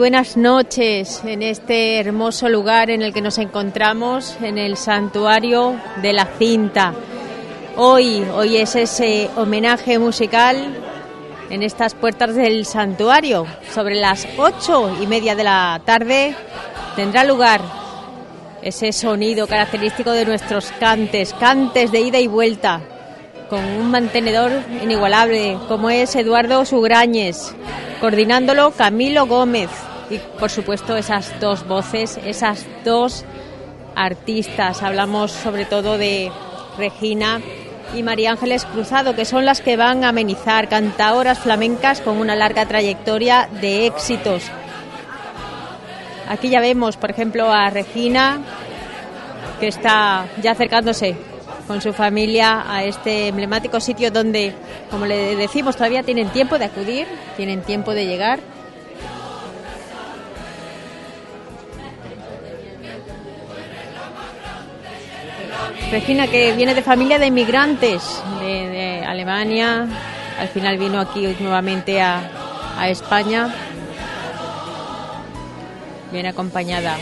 [0.00, 6.14] buenas noches en este hermoso lugar en el que nos encontramos, en el santuario de
[6.14, 6.94] la cinta.
[7.76, 10.56] Hoy, hoy es ese homenaje musical
[11.50, 13.46] en estas puertas del santuario.
[13.74, 16.34] Sobre las ocho y media de la tarde
[16.96, 17.60] tendrá lugar
[18.62, 22.80] ese sonido característico de nuestros cantes, cantes de ida y vuelta,
[23.50, 24.50] con un mantenedor
[24.82, 27.54] inigualable como es Eduardo Sugrañes
[28.00, 29.68] coordinándolo Camilo Gómez
[30.10, 33.24] y por supuesto esas dos voces, esas dos
[33.94, 34.82] artistas.
[34.82, 36.30] Hablamos sobre todo de
[36.76, 37.40] Regina
[37.94, 42.36] y María Ángeles Cruzado, que son las que van a amenizar cantaoras flamencas con una
[42.36, 44.44] larga trayectoria de éxitos.
[46.28, 48.40] Aquí ya vemos, por ejemplo, a Regina,
[49.58, 51.16] que está ya acercándose
[51.66, 54.54] con su familia a este emblemático sitio donde,
[54.90, 57.06] como le decimos, todavía tienen tiempo de acudir,
[57.36, 58.40] tienen tiempo de llegar.
[65.90, 69.88] Regina, que viene de familia de inmigrantes de, Alemania,
[70.38, 72.30] al final vino aquí nuevamente a,
[72.88, 73.52] España,
[76.12, 76.96] viene acompañada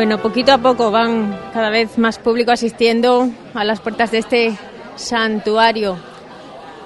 [0.00, 4.56] Bueno, poquito a poco van cada vez más público asistiendo a las puertas de este
[4.96, 5.98] santuario,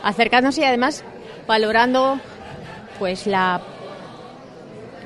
[0.02, 1.04] acercándose y además
[1.46, 2.18] valorando
[2.98, 3.62] pues la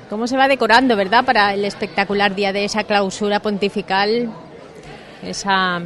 [0.08, 1.22] cómo se va decorando, ¿verdad?
[1.22, 4.32] Para el espectacular día de esa clausura pontifical,
[5.22, 5.82] esa,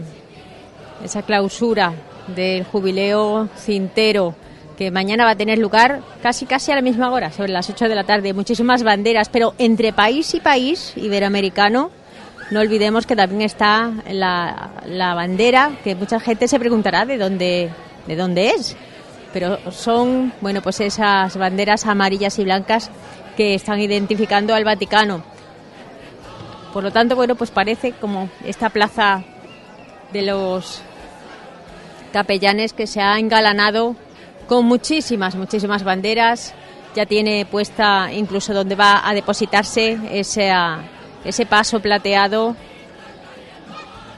[1.02, 1.92] esa clausura
[2.28, 4.36] del jubileo cintero
[4.78, 7.88] que mañana va a tener lugar casi casi a la misma hora, sobre las 8
[7.88, 8.32] de la tarde.
[8.32, 11.90] Muchísimas banderas, pero entre país y país iberoamericano,
[12.52, 17.70] no olvidemos que también está la, la bandera, que mucha gente se preguntará de dónde,
[18.06, 18.76] de dónde es.
[19.32, 22.90] Pero son, bueno, pues esas banderas amarillas y blancas
[23.36, 25.24] que están identificando al Vaticano.
[26.72, 29.24] Por lo tanto, bueno, pues parece como esta plaza
[30.12, 30.82] de los
[32.12, 33.96] capellanes que se ha engalanado
[34.46, 36.54] con muchísimas, muchísimas banderas.
[36.94, 40.52] Ya tiene puesta incluso donde va a depositarse ese,
[41.24, 42.56] ese paso plateado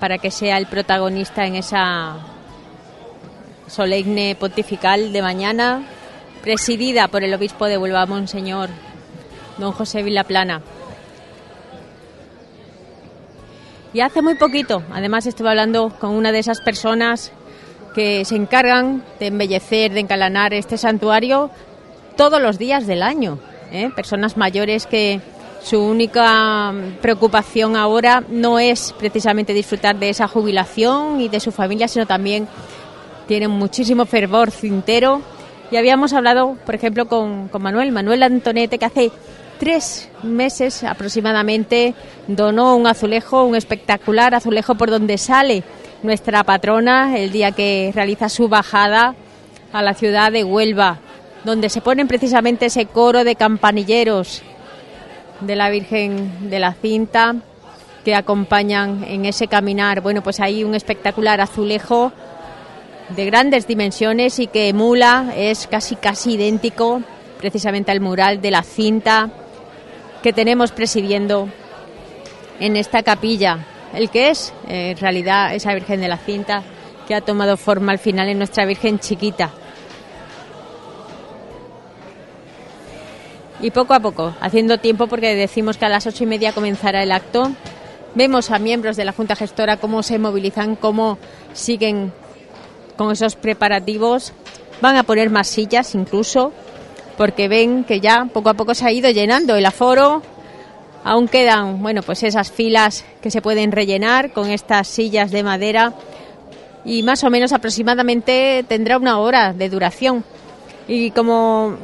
[0.01, 2.17] para que sea el protagonista en esa
[3.67, 5.83] solemne pontifical de mañana,
[6.43, 8.69] presidida por el obispo de Huelva, Monseñor
[9.59, 10.63] don José Vilaplana.
[13.93, 17.33] Y hace muy poquito, además estuve hablando con una de esas personas
[17.95, 21.51] que se encargan de embellecer, de encalanar este santuario
[22.17, 23.39] todos los días del año.
[23.71, 23.91] ¿eh?
[23.95, 25.21] Personas mayores que
[25.65, 31.89] su única preocupación ahora no es precisamente disfrutar de esa jubilación y de su familia,
[31.89, 32.47] sino también
[33.27, 35.23] tienen muchísimo fervor cintero.
[35.71, 39.11] Y habíamos hablado, por ejemplo, con, con Manuel, Manuel Antonete, que hace
[39.59, 41.95] tres meses aproximadamente
[42.29, 45.65] donó un azulejo, un espectacular azulejo por donde sale
[46.03, 49.15] nuestra patrona el día que realiza su bajada
[49.73, 50.99] a la ciudad de Huelva,
[51.43, 54.43] donde se ponen precisamente ese coro de campanilleros
[55.41, 57.37] de la Virgen de la Cinta
[58.05, 60.01] que acompañan en ese caminar.
[60.01, 62.13] Bueno, pues hay un espectacular azulejo
[63.17, 67.03] de grandes dimensiones y que emula, es casi casi idéntico
[67.39, 69.31] precisamente al mural de la cinta
[70.23, 71.49] que tenemos presidiendo
[72.61, 76.63] en esta capilla el que es en realidad esa Virgen de la Cinta
[77.07, 79.51] que ha tomado forma al final en nuestra Virgen chiquita.
[83.65, 87.03] Y poco a poco, haciendo tiempo porque decimos que a las ocho y media comenzará
[87.03, 87.51] el acto,
[88.15, 91.17] vemos a miembros de la Junta Gestora cómo se movilizan, cómo
[91.55, 92.13] siguen
[92.99, 94.35] con esos preparativos.
[94.83, 96.53] Van a poner más sillas incluso,
[97.17, 100.21] porque ven que ya poco a poco se ha ido llenando el aforo,
[101.03, 105.95] Aún quedan, bueno, pues esas filas que se pueden rellenar con estas sillas de madera
[106.85, 110.23] y más o menos aproximadamente tendrá una hora de duración.
[110.87, 111.79] Y como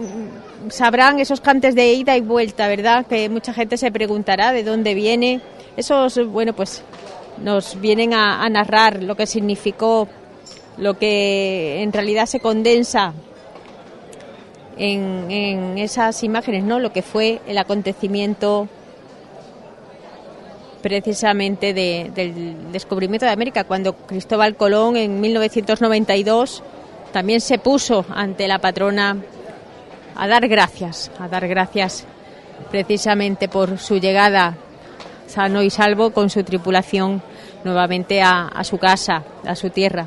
[0.68, 3.06] sabrán esos cantes de ida y vuelta, ¿verdad?
[3.06, 5.40] Que mucha gente se preguntará de dónde viene.
[5.76, 6.82] Esos, bueno, pues
[7.42, 10.08] nos vienen a, narrar lo que significó,
[10.76, 13.14] lo que en realidad se condensa
[14.76, 16.78] en, esas imágenes, ¿no?
[16.78, 18.68] Lo que fue el acontecimiento
[20.82, 26.62] precisamente del descubrimiento de América, cuando Cristóbal Colón en 1992
[27.12, 29.18] también se puso ante la patrona
[30.20, 32.04] a dar gracias, a dar gracias
[32.70, 34.54] precisamente por su llegada
[35.26, 37.22] sano y salvo con su tripulación
[37.64, 40.06] nuevamente a, su casa, a su tierra.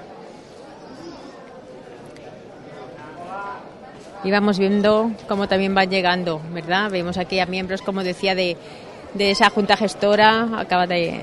[4.24, 6.92] Y vamos viendo cómo también van llegando, ¿verdad?
[6.92, 8.56] Vemos aquí a miembros, como decía, de,
[9.16, 10.60] de esa junta gestora.
[10.60, 11.22] Acaba de,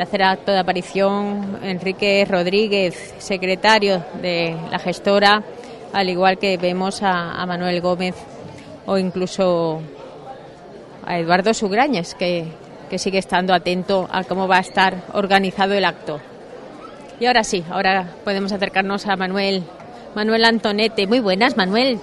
[0.00, 5.42] hacer acto de aparición Enrique Rodríguez, secretario de la gestora,
[5.92, 8.14] al igual que vemos a, Manuel Gómez
[8.86, 9.80] o incluso
[11.06, 12.46] a Eduardo Sugrañes, que,
[12.90, 16.20] que sigue estando atento a cómo va a estar organizado el acto.
[17.20, 19.64] Y ahora sí, ahora podemos acercarnos a Manuel,
[20.14, 21.06] Manuel Antonete.
[21.06, 21.98] Muy buenas, Manuel.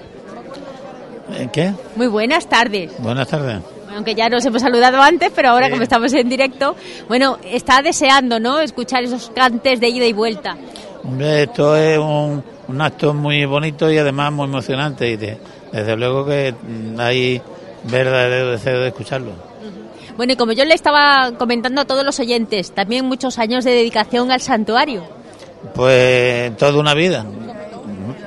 [1.52, 1.74] ¿Qué?
[1.96, 2.92] Muy buenas tardes.
[3.00, 3.62] Buenas tardes
[3.96, 6.76] aunque ya nos hemos saludado antes, pero ahora como estamos en directo,
[7.08, 10.58] bueno, está deseando, ¿no?, escuchar esos cantes de ida y vuelta.
[11.04, 12.44] Hombre, esto es un,
[12.80, 16.54] acto muy bonito y además muy emocionante y desde luego que
[16.98, 17.42] hay
[17.84, 19.32] verdadero deseo de escucharlo.
[20.18, 23.72] Bueno, y como yo le estaba comentando a todos los oyentes, también muchos años de
[23.72, 25.04] dedicación al santuario.
[25.74, 27.26] Pues toda una vida,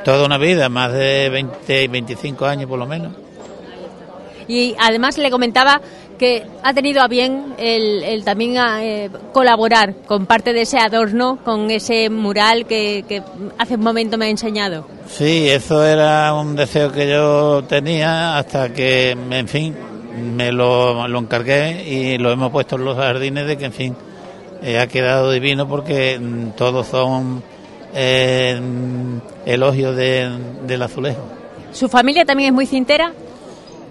[0.05, 3.13] toda una vida, más de 20, 25 años por lo menos
[4.49, 5.81] y además le comentaba
[6.19, 11.71] que ha tenido a bien el, también eh, colaborar con parte de ese adorno, con
[11.71, 13.23] ese mural que,
[13.57, 14.87] hace un momento me ha enseñado.
[15.09, 19.75] Sí, eso era un deseo que yo tenía hasta que, en fin,
[20.37, 23.97] me lo, lo encargué y lo hemos puesto en los jardines de que, en fin,
[24.63, 27.43] eh, ha quedado divino porque mm, todos son
[27.95, 28.61] eh,
[29.47, 30.31] elogios de,
[30.67, 31.23] del azulejo.
[31.73, 33.13] ¿Su familia también es muy cintera?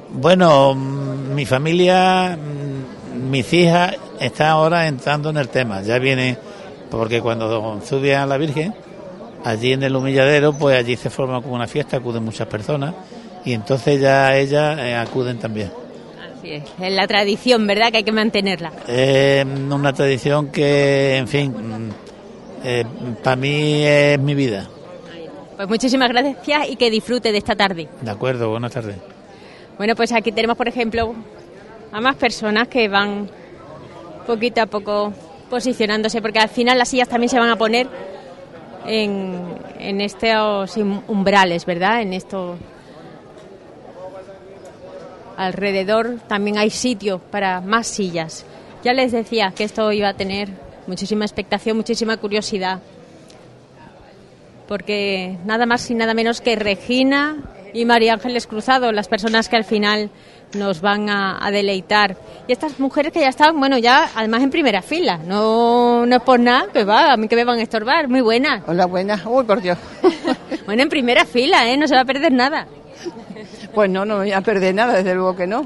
[0.09, 1.06] Bueno, mm,
[1.37, 5.83] mi familia, mm, mis hijas están ahora entrando en el tema.
[5.83, 6.35] Ya viene,
[6.89, 8.73] porque cuando sube a la Virgen,
[9.45, 12.95] allí en el humilladero, pues allí se forma como una fiesta, acuden muchas personas
[13.45, 15.71] y entonces ya ellas eh, acuden también.
[16.39, 17.91] Así es, es la tradición, ¿verdad?
[17.91, 18.71] Que hay que mantenerla.
[18.87, 21.89] Es una tradición que, en fin, mm,
[22.63, 22.85] eh,
[23.23, 24.67] para mí es mi vida.
[25.55, 27.87] Pues muchísimas gracias y que disfrute de esta tarde.
[28.01, 28.95] De acuerdo, buenas tardes.
[29.77, 31.13] Bueno, pues aquí tenemos, por ejemplo,
[31.91, 33.29] a más personas que van
[34.25, 35.13] poquito a poco
[35.49, 37.87] posicionándose, porque al final las sillas también se van a poner
[38.87, 39.39] en,
[39.79, 40.75] en estos
[41.07, 42.01] umbrales, ¿verdad?
[42.01, 42.57] En estos
[45.37, 48.45] alrededor también hay sitio para más sillas.
[48.83, 50.49] Ya les decía que esto iba a tener
[50.87, 52.79] muchísima expectación, muchísima curiosidad,
[54.67, 57.37] porque nada más y nada menos que Regina
[57.77, 60.09] y María Ángeles Cruzado, las personas que al final
[60.55, 62.17] nos van a, a, deleitar.
[62.47, 66.21] Y estas mujeres que ya están, bueno, ya además en primera fila, no, no es
[66.23, 68.63] por nada, que va, a mí que me van a estorbar, muy buenas.
[68.65, 69.77] Hola, buenas, uy, por Dios.
[70.65, 71.77] bueno, en primera fila, ¿eh?
[71.77, 72.67] No se va a perder nada.
[73.75, 75.63] Pues no, no me voy a perder nada, desde luego que no.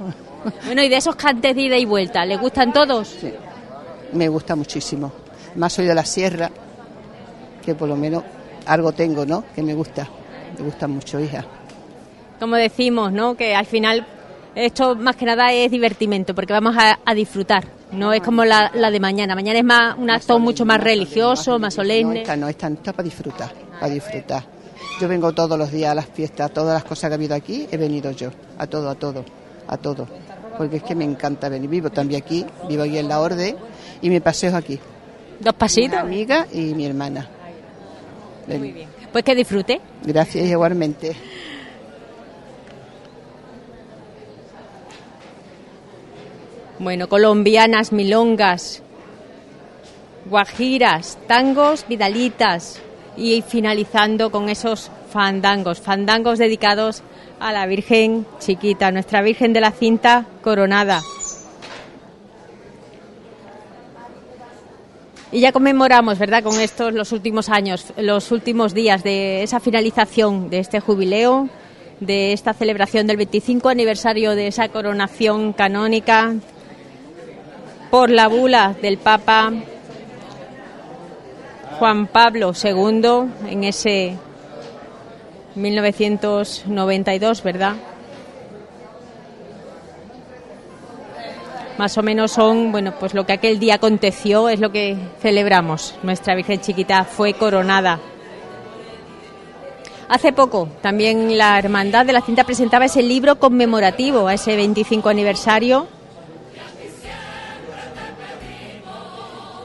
[0.65, 3.08] Bueno, y de esos cantes de ida y vuelta, ¿le gustan todos?
[3.08, 3.32] Sí,
[4.12, 5.13] me gusta muchísimo.
[5.56, 6.50] Más soy de la sierra,
[7.63, 8.24] que por lo menos
[8.65, 9.46] algo tengo, ¿no?
[9.56, 10.10] Que me gusta,
[10.58, 11.46] me gusta mucho, hija.
[12.42, 13.36] Como decimos, ¿no?
[13.36, 14.04] Que al final
[14.56, 17.68] esto más que nada es divertimento, porque vamos a, a disfrutar.
[17.92, 19.36] No es como la, la, de mañana.
[19.36, 22.16] Mañana es más un acto mucho más religioso, más solemne.
[22.16, 24.44] No, esta no, esta, esta para disfrutar, para disfrutar.
[25.00, 27.36] Yo vengo todos los días a las fiestas, a todas las cosas que ha habido
[27.36, 29.24] aquí, he venido yo, a todo, a todo,
[29.68, 30.08] a todo.
[30.58, 31.70] Porque es que me encanta venir.
[31.70, 33.56] Vivo también aquí, vivo aquí en la Orde
[34.02, 34.80] y me paseo aquí.
[35.40, 35.92] ¿Dos pasitos?
[35.92, 37.30] Mi amiga y mi hermana.
[38.48, 38.90] Muy bien.
[39.12, 39.80] Pues que disfrute.
[40.04, 41.16] Gracias, igualmente.
[46.82, 48.82] Bueno, colombianas, milongas,
[50.26, 52.82] guajiras, tangos, vidalitas
[53.16, 57.04] y finalizando con esos fandangos, fandangos dedicados
[57.40, 61.02] a la Virgen chiquita, nuestra Virgen de la cinta coronada.
[65.32, 70.50] Y ya conmemoramos, ¿verdad?, con estos los últimos años, los últimos días de esa finalización
[70.50, 71.48] de este jubileo,
[72.00, 76.34] de esta celebración del 25 aniversario de esa coronación canónica
[77.92, 79.52] por la bula del Papa
[81.78, 84.18] Juan Pablo II en ese
[85.56, 87.76] 1992, ¿verdad?
[91.78, 95.96] Más o menos son, bueno, pues lo que aquel día aconteció es lo que celebramos.
[96.04, 98.00] Nuestra Virgen Chiquita fue coronada.
[100.08, 105.10] Hace poco también la Hermandad de la Cinta presentaba ese libro conmemorativo a ese 25
[105.10, 105.88] aniversario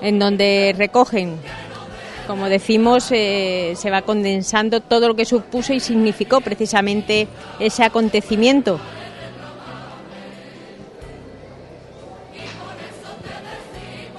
[0.01, 1.39] en donde recogen,
[2.27, 7.29] como decimos, eh, se va condensando todo lo que supuso y significó precisamente
[7.61, 8.81] ese acontecimiento.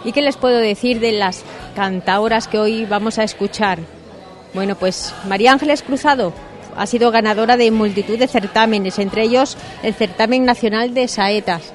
[0.05, 1.43] ¿Y qué les puedo decir de las
[1.75, 3.79] cantaoras que hoy vamos a escuchar?
[4.53, 6.33] Bueno, pues María Ángeles Cruzado
[6.77, 11.73] ha sido ganadora de multitud de certámenes, entre ellos el certamen nacional de saetas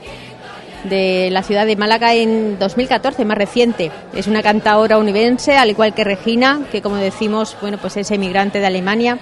[0.85, 3.91] de la ciudad de Málaga en 2014, más reciente.
[4.15, 8.61] Es una cantaora univense, al igual que Regina, que como decimos, bueno, pues es emigrante
[8.61, 9.19] de Alemania.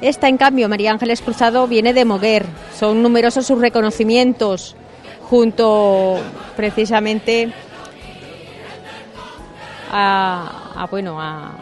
[0.00, 2.44] Esta, en cambio, María Ángeles Cruzado, viene de Moguer.
[2.78, 4.76] Son numerosos sus reconocimientos
[5.22, 6.18] junto
[6.56, 7.52] precisamente
[9.90, 11.52] a, a bueno, a,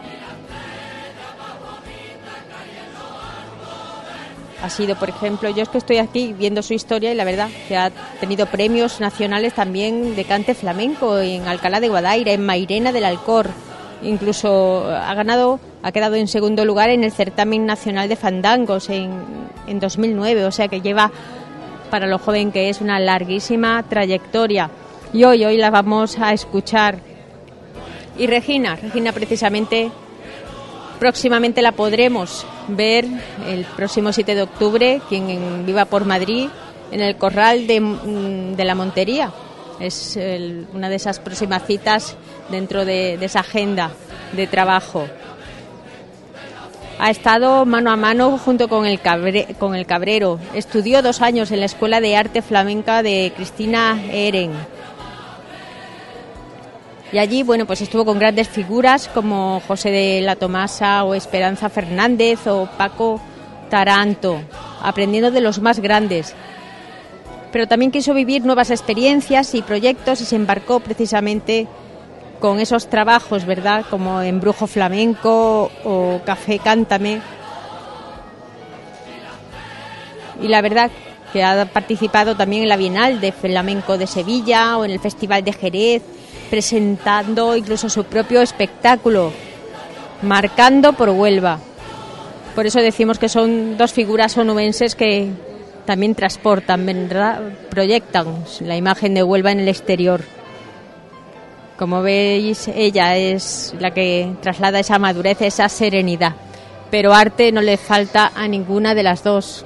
[4.61, 7.49] ha sido, por ejemplo, yo es que estoy aquí viendo su historia y la verdad
[7.67, 12.91] que ha tenido premios nacionales también de cante flamenco en Alcalá de Guadaira, en Mairena
[12.91, 13.49] del Alcor.
[14.01, 19.11] Incluso ha ganado, ha quedado en segundo lugar en el certamen nacional de fandangos en,
[19.67, 21.11] en 2009, o sea que lleva
[21.89, 24.69] para lo joven que es una larguísima trayectoria.
[25.13, 26.99] Y hoy, hoy la vamos a escuchar.
[28.17, 29.91] Y Regina, Regina precisamente
[30.99, 33.05] próximamente la podremos ver
[33.47, 36.49] el próximo 7 de octubre, quien viva por Madrid,
[36.91, 39.31] en el Corral de, de la Montería.
[39.79, 40.17] Es
[40.73, 42.15] una de esas próximas citas
[42.49, 43.91] dentro de, de, esa agenda
[44.31, 45.07] de trabajo.
[46.97, 49.01] Ha estado mano a mano junto con el,
[49.59, 50.39] con el Cabrero.
[50.53, 54.53] Estudió dos años en la Escuela de Arte Flamenca de Cristina Eren.
[57.15, 61.69] Y allí, bueno, pues estuvo con grandes figuras como José de la Tomasa o Esperanza
[61.69, 63.21] Fernández o Paco
[63.69, 64.41] Taranto,
[64.81, 66.35] aprendiendo de los más grandes.
[67.53, 71.67] Pero también quiso vivir nuevas experiencias y proyectos y se embarcó precisamente
[72.41, 73.85] con esos trabajos, ¿verdad?
[73.89, 77.21] Como Embrujo Flamenco o Café Cántame.
[80.41, 80.91] Y la verdad
[81.31, 85.45] que ha participado también en la Bienal de Flamenco de Sevilla o en el Festival
[85.45, 86.01] de Jerez,
[86.49, 89.31] presentando incluso su propio espectáculo,
[90.21, 91.59] marcando por Huelva.
[92.55, 95.29] Por eso decimos que son dos figuras onubenses que
[95.85, 96.85] también transportan,
[97.69, 100.21] proyectan la imagen de Huelva en el exterior.
[101.77, 106.33] Como veis, ella es la que traslada esa madurez, esa serenidad.
[106.89, 109.65] Pero arte no le falta a ninguna de las dos.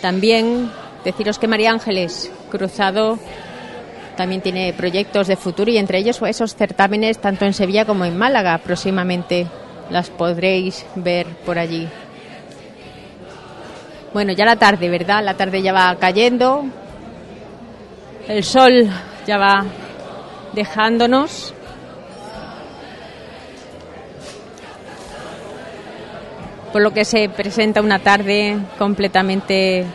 [0.00, 0.70] También
[1.04, 3.18] deciros que María Ángeles Cruzado
[4.14, 8.18] también tiene proyectos de futuro y entre ellos esos certámenes tanto en Sevilla como en
[8.18, 8.58] Málaga.
[8.58, 9.46] Próximamente
[9.88, 11.88] las podréis ver por allí.
[14.12, 15.24] Bueno, ya la tarde, ¿verdad?
[15.24, 16.66] La tarde ya va cayendo.
[18.28, 18.86] El sol
[19.26, 19.64] ya va
[20.52, 21.54] dejándonos.
[26.70, 29.86] Por lo que se presenta una tarde completamente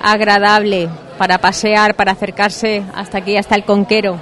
[0.00, 4.18] agradable para pasear, para acercarse hasta aquí, hasta el conquero.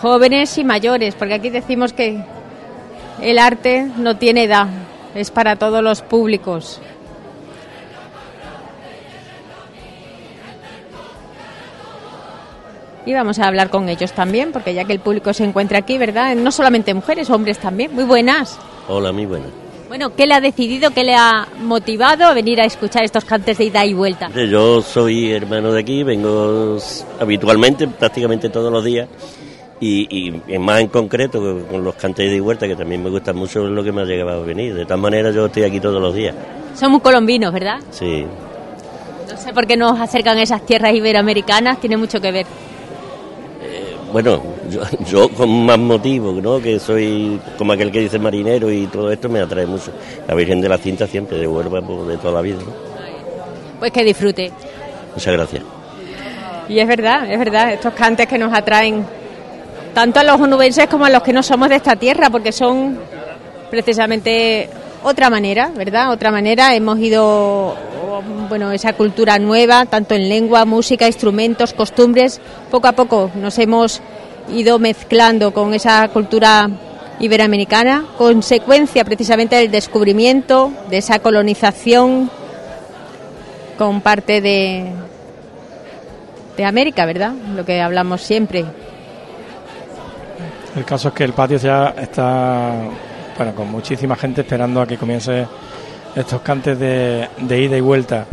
[0.00, 2.24] Jóvenes y mayores, porque aquí decimos que
[3.20, 4.66] el arte no tiene edad,
[5.14, 6.80] es para todos los públicos.
[13.04, 15.98] Y vamos a hablar con ellos también, porque ya que el público se encuentra aquí,
[15.98, 16.34] ¿verdad?
[16.36, 17.92] No solamente mujeres, hombres también.
[17.94, 18.58] Muy buenas.
[18.88, 19.50] Hola, muy buenas.
[19.92, 23.58] Bueno, ¿qué le ha decidido, qué le ha motivado a venir a escuchar estos cantes
[23.58, 24.30] de ida y vuelta?
[24.30, 26.78] Yo soy hermano de aquí, vengo
[27.20, 29.06] habitualmente, prácticamente todos los días,
[29.80, 33.36] y, más en concreto con los cantes de ida y vuelta, que también me gustan
[33.36, 34.74] mucho, es lo que me ha llegado a venir.
[34.74, 36.34] De tal manera yo estoy aquí todos los días.
[36.74, 37.80] Somos colombinos, ¿verdad?
[37.90, 38.24] Sí.
[39.30, 42.46] No sé por qué nos acercan esas tierras iberoamericanas, tiene mucho que ver
[44.12, 44.42] bueno,
[45.10, 46.60] yo, con más motivo, ¿no?
[46.60, 49.90] Que soy como aquel que dice marinero y todo esto me atrae mucho.
[50.28, 52.58] La Virgen de la Cinta siempre, de Huelva pues, de toda la vida,
[53.78, 54.52] Pues que disfrute.
[55.14, 55.62] Muchas gracias.
[56.68, 59.04] Y es verdad, es verdad, estos cantes que nos atraen
[59.94, 62.98] tanto a los onubenses como a los que no somos de esta tierra, porque son
[63.70, 64.68] precisamente
[65.02, 66.10] otra manera, ¿verdad?
[66.10, 66.74] Otra manera.
[66.74, 67.76] Hemos ido
[68.48, 74.00] bueno, esa cultura nueva, tanto en lengua, música, instrumentos, costumbres, poco a poco nos hemos
[74.52, 76.68] ido mezclando con esa cultura
[77.20, 82.30] iberoamericana, consecuencia precisamente del descubrimiento, de esa colonización
[83.78, 84.92] con parte de,
[86.56, 87.32] de América, ¿verdad?
[87.54, 88.64] Lo que hablamos siempre.
[90.76, 92.72] El caso es que el patio ya está
[93.42, 95.44] bueno, con muchísima gente esperando a que comience
[96.14, 98.24] estos cantes de, ida y vuelta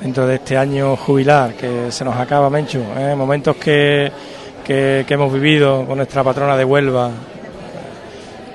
[0.00, 2.80] dentro de este año jubilar que se nos acaba, Menchu.
[2.98, 3.14] ¿eh?
[3.14, 4.10] Momentos que,
[4.64, 7.12] que, hemos vivido con nuestra patrona de Huelva,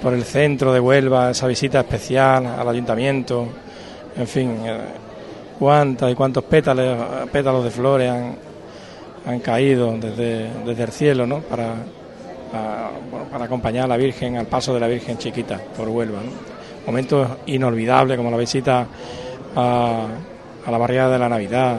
[0.02, 3.48] por el centro de Huelva, esa visita especial al ayuntamiento,
[4.18, 4.78] en fin, eh,
[5.58, 8.36] cuántas y cuántos pétalos, pétalos de flores han,
[9.26, 11.40] han caído desde, desde el cielo ¿no?
[11.40, 11.76] para,
[12.52, 16.20] para acompañar a la Virgen, al paso de la Virgen chiquita por Huelva.
[16.86, 18.88] momentos inolvidables como la visita
[19.56, 20.08] a,
[20.70, 21.78] la barriada de la Navidad.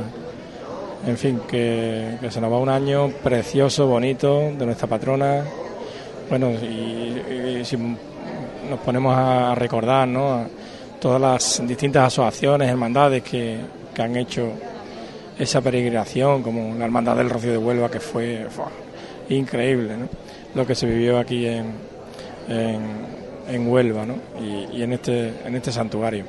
[1.07, 5.45] En fin, que, se nos va un año precioso, bonito de nuestra patrona.
[6.29, 10.47] Bueno, y, si nos ponemos a recordar ¿no?
[11.01, 13.59] todas las distintas asociaciones, hermandades que,
[13.95, 14.53] que han hecho
[15.39, 18.47] esa peregrinación, como la Hermandad del Rocío de Huelva, que fue,
[19.29, 19.95] increíble
[20.55, 21.73] lo que se vivió aquí en,
[23.49, 24.17] en Huelva ¿no?
[24.41, 26.25] y, en, este, en este santuario.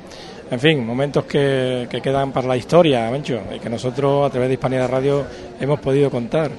[0.50, 4.48] En fin, momentos que, que quedan para la historia, Mencho, y que nosotros a través
[4.48, 5.24] de Hispanidad Radio
[5.60, 6.50] hemos podido contar.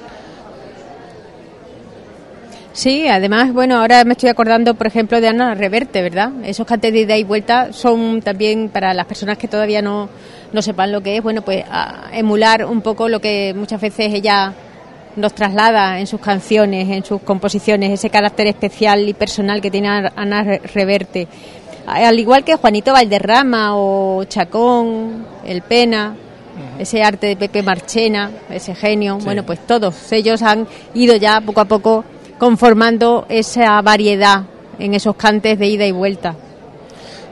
[2.73, 6.31] Sí, además, bueno, ahora me estoy acordando, por ejemplo, de Ana Reverte, ¿verdad?
[6.45, 10.07] Esos cantes de ida y vuelta son también para las personas que todavía no,
[10.53, 11.65] no sepan lo que es, bueno, pues
[12.13, 14.53] emular un poco lo que muchas veces ella
[15.15, 19.87] nos traslada en sus canciones, en sus composiciones, ese carácter especial y personal que tiene
[20.15, 20.43] Ana
[20.73, 21.27] Reverte.
[21.87, 26.15] Al igual que Juanito Valderrama o Chacón, El Pena,
[26.77, 31.61] ese arte de Pepe Marchena, ese genio, bueno, pues todos ellos han ido ya poco
[31.61, 32.03] a poco
[32.37, 34.43] conformando esa variedad
[34.79, 36.35] en esos cantes de ida y vuelta.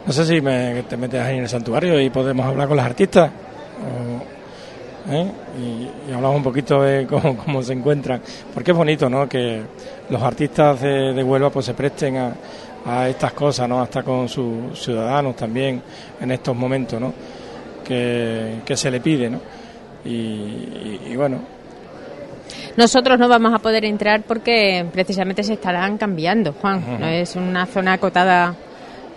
[0.06, 2.86] No sé si me, te metes ahí en el santuario y podemos hablar con los
[2.86, 3.32] artistas.
[5.10, 5.32] ¿Eh?
[5.60, 7.08] y, hablamos un poquito de
[7.46, 8.22] cómo, se encuentran.
[8.54, 9.28] Porque es bonito ¿no?
[9.28, 9.62] que
[10.10, 12.34] los artistas de, Huelva pues, se presten a,
[12.86, 13.82] a, estas cosas, ¿no?
[13.82, 15.82] hasta con sus ciudadanos también
[16.20, 17.14] en estos momentos ¿no?
[17.84, 19.30] que, se le pide.
[19.30, 19.40] ¿no?
[20.06, 21.40] y bueno,
[22.80, 27.00] nosotros no vamos a poder entrar porque precisamente se estarán cambiando, Juan.
[27.00, 28.56] No es una zona acotada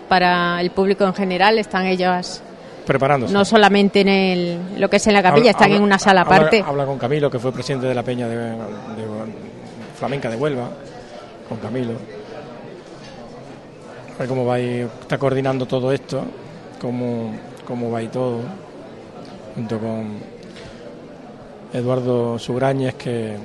[0.09, 2.41] para el público en general, están ellos
[2.85, 3.33] preparándose.
[3.33, 6.63] No solamente en el, lo que es en la capilla, están en una sala aparte.
[6.65, 8.55] Habla, con Camilo, que fue presidente de la Peña de,
[9.97, 10.69] Flamenca de Huelva,
[11.47, 11.93] con Camilo.
[14.15, 16.23] A ver cómo va y está coordinando todo esto,
[16.79, 17.33] cómo,
[17.65, 18.39] cómo va y todo,
[19.55, 20.17] junto con
[21.73, 23.37] Eduardo Sugrañez, que,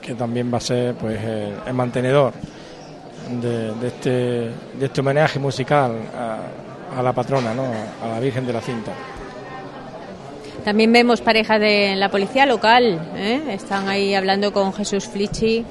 [0.00, 2.32] que también va a ser pues el, mantenedor
[3.40, 6.65] de, este, de este homenaje musical a,
[7.02, 7.64] la patrona, ¿no?
[8.02, 8.92] a la Virgen de la Cinta.
[10.64, 13.40] También vemos parejas de la policía local, ¿eh?
[13.50, 15.64] están ahí hablando con Jesús Flichi.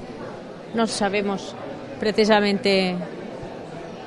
[0.74, 1.54] No sabemos
[2.00, 2.96] precisamente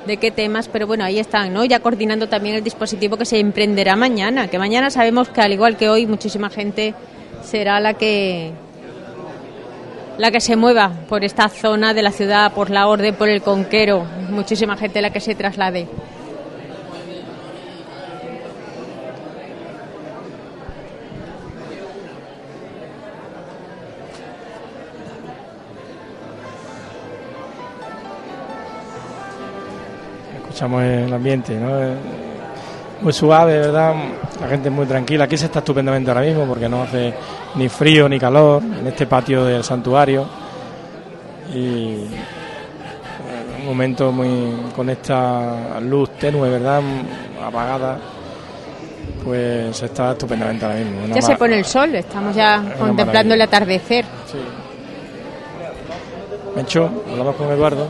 [0.07, 1.63] de qué temas, pero bueno, ahí están, ¿no?
[1.65, 5.77] Ya coordinando también el dispositivo que se emprenderá mañana, que mañana sabemos que al igual
[5.77, 6.95] que hoy muchísima gente
[7.43, 8.51] será la que
[10.17, 13.41] la que se mueva por esta zona de la ciudad, por la orden, por el
[13.41, 15.87] conquero, muchísima gente la que se traslade.
[30.59, 31.69] Escuchamos el ambiente, ¿no?
[32.99, 33.95] muy suave, ¿verdad?
[34.41, 35.23] La gente es muy tranquila.
[35.23, 37.13] Aquí se está estupendamente ahora mismo porque no hace
[37.55, 40.27] ni frío ni calor en este patio del santuario.
[41.55, 42.07] Y
[43.57, 46.81] un momento muy con esta luz tenue, ¿verdad?
[47.41, 47.97] Apagada.
[49.23, 51.15] Pues se está estupendamente ahora mismo.
[51.15, 54.03] ya se pone el sol, estamos ya contemplando el atardecer.
[54.29, 54.39] Sí.
[56.53, 57.87] Mencho, hablamos con Eduardo.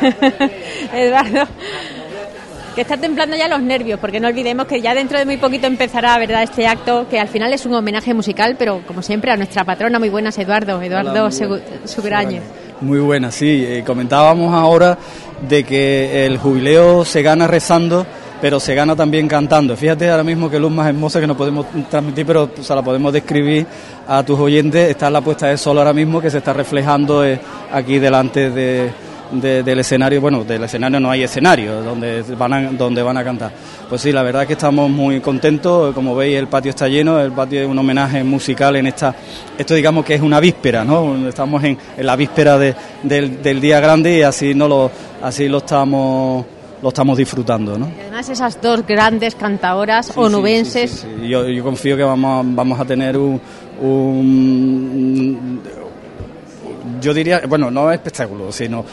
[0.94, 1.46] Eduardo,
[2.74, 5.66] que está templando ya los nervios, porque no olvidemos que ya dentro de muy poquito
[5.66, 9.36] empezará, ¿verdad?, este acto, que al final es un homenaje musical, pero como siempre a
[9.36, 12.42] nuestra patrona, muy buenas, Eduardo, Eduardo Sugrañez.
[12.82, 13.64] Muy buenas, sí.
[13.64, 14.98] Eh, comentábamos ahora
[15.48, 18.04] de que el jubileo se gana rezando,
[18.40, 19.76] pero se gana también cantando.
[19.76, 23.12] Fíjate ahora mismo que luz más hermosa que no podemos transmitir, pero se la podemos
[23.12, 23.64] describir
[24.08, 24.90] a tus oyentes.
[24.90, 27.38] Está la puesta de sol ahora mismo que se está reflejando eh,
[27.70, 28.50] aquí delante
[29.32, 33.24] de del escenario, bueno, del escenario no hay escenario donde van a, donde van a
[33.24, 33.52] cantar.
[33.88, 37.18] Pues sí, la verdad es que estamos muy contentos, como veis el patio está lleno,
[37.20, 39.14] el patio es un homenaje musical en esta,
[39.56, 41.28] esto digamos que es una víspera, ¿no?
[41.28, 44.90] Estamos en, la víspera del, día grande y así no lo,
[45.22, 46.46] así lo estamos
[46.82, 47.88] lo estamos disfrutando, ¿no?
[48.00, 51.06] además esas dos grandes cantadoras onubenses.
[51.22, 53.40] yo, yo, confío que vamos, vamos a tener un,
[53.80, 55.60] un
[57.00, 58.84] yo diría, bueno, no espectáculo, sino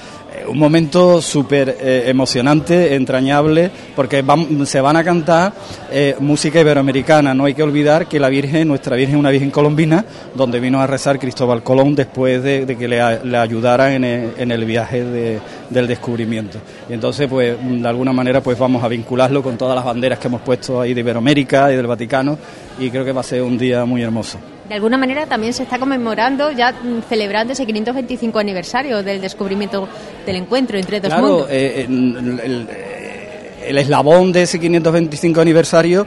[0.49, 4.23] un momento súper eh, emocionante, entrañable, porque
[4.65, 5.53] se van a cantar
[5.91, 7.33] eh, música iberoamericana.
[7.33, 10.03] No hay que olvidar que la Virgen, nuestra Virgen, es una Virgen colombina,
[10.35, 15.88] donde vino a rezar Cristóbal Colón después de, que le, ayudara en el, viaje del
[15.88, 16.59] descubrimiento.
[16.89, 20.27] Y entonces, pues, de alguna manera, pues vamos a vincularlo con todas las banderas que
[20.27, 22.38] hemos puesto ahí de Iberoamérica y del Vaticano,
[22.79, 25.63] y creo que va a ser un día muy hermoso de alguna manera también se
[25.63, 29.89] está conmemorando, ya mm, celebrando ese 525 aniversario del descubrimiento
[30.25, 31.47] del encuentro entre dos mundos.
[31.49, 36.05] Eh, eh, el, eslabón de ese 525 aniversario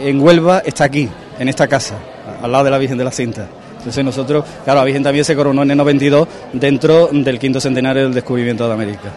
[0.00, 1.96] en Huelva está aquí, en esta casa,
[2.40, 3.48] al lado de la Virgen de la Cinta.
[3.78, 8.04] Entonces nosotros, claro, la Virgen también se coronó en el 92 dentro del quinto centenario
[8.04, 9.12] del descubrimiento de América.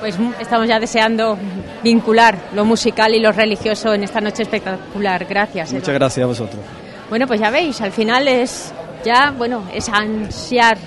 [0.00, 1.38] Pues mm, estamos ya deseando
[1.84, 5.24] vincular lo musical y lo religioso en esta noche espectacular.
[5.24, 5.72] Gracias.
[5.72, 6.60] Muchas gracias a vosotros.
[7.08, 8.72] Bueno, pues ya veis, al final es
[9.04, 10.78] ya, bueno, es ansiar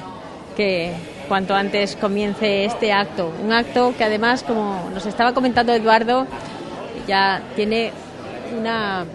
[0.56, 0.92] que
[1.28, 3.32] cuanto antes comience este acto.
[3.44, 6.26] Un acto que además, como nos estaba comentando Eduardo,
[7.08, 7.92] ya tiene
[8.60, 9.06] una,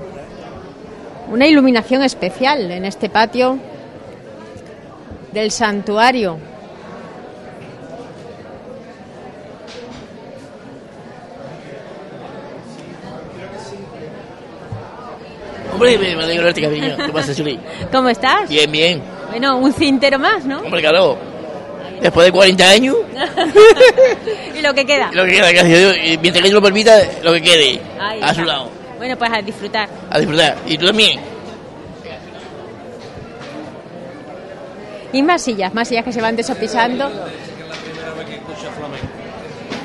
[1.30, 3.58] una iluminación especial en este patio
[5.32, 6.38] del santuario
[15.72, 16.96] Hombre, me alegro este cariño.
[16.96, 17.58] ¿Qué pasa, Chuli?
[17.90, 18.48] ¿Cómo estás?
[18.48, 19.02] Bien, bien.
[19.30, 20.60] Bueno, un cintero más, ¿no?
[20.60, 21.18] Hombre, claro.
[22.00, 22.96] Después de 40 años.
[24.58, 25.10] y lo que queda.
[25.12, 25.96] lo que queda, gracias a Dios.
[26.20, 27.80] mientras que Dios lo permita, lo que quede.
[28.20, 28.68] a su lado.
[28.98, 29.88] Bueno, pues a disfrutar.
[30.10, 30.56] A disfrutar.
[30.66, 31.20] Y tú también.
[35.12, 37.10] Y más sillas, más sillas que se van desopisando.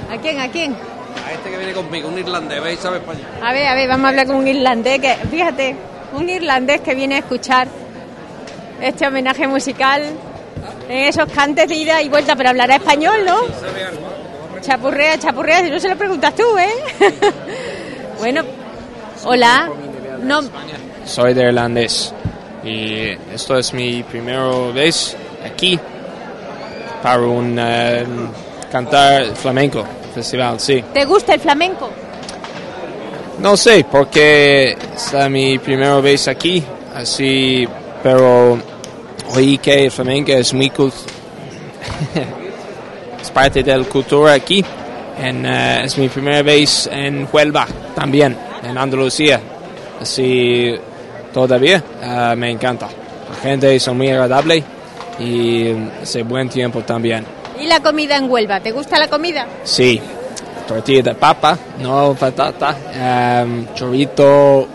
[0.09, 0.39] ¿A quién?
[0.39, 0.75] ¿A quién?
[1.27, 2.79] A este que viene conmigo, un irlandés, ¿veis?
[2.79, 3.25] Sabe español.
[3.41, 5.75] A ver, a ver, vamos a hablar con un irlandés que, fíjate,
[6.13, 7.67] un irlandés que viene a escuchar
[8.81, 10.03] este homenaje musical
[10.87, 13.39] en esos cantes de ida y vuelta, pero hablará español, ¿no?
[14.61, 16.71] Chapurrea, chapurrea, si no se lo preguntas tú, ¿eh?
[18.19, 18.43] bueno,
[19.25, 19.69] hola.
[20.23, 20.39] No,
[21.03, 22.13] Soy de irlandés
[22.63, 25.77] y esto es mi primera vez aquí
[27.03, 28.05] para un eh,
[28.71, 29.85] cantar flamenco
[30.17, 30.83] festival, sí.
[30.93, 31.89] ¿Te gusta el flamenco?
[33.39, 36.63] No sé, porque es mi primera vez aquí,
[36.95, 37.67] así,
[38.01, 38.57] pero
[39.35, 40.71] oí que el flamenco es muy
[43.21, 44.65] es parte de la cultura aquí.
[45.19, 49.39] En, eh, es mi primera vez en Huelva también, en Andalucía.
[50.01, 50.75] Así
[51.31, 52.87] todavía eh, me encanta.
[53.29, 54.63] La gente son muy agradable
[55.19, 57.36] y hace buen tiempo también.
[57.59, 58.59] ¿Y la comida en Huelva?
[58.59, 59.47] ¿Te gusta la comida?
[59.63, 59.99] Sí,
[60.67, 64.67] tortilla de papa, no patata, em, chorrito,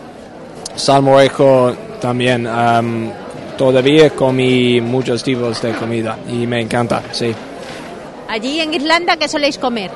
[0.74, 2.46] salmorejo también.
[2.46, 3.10] em,
[3.56, 7.32] todavía comí muchos tipos de comida y me encanta, sí.
[8.28, 9.90] Allí en Irlanda, ¿qué soléis comer?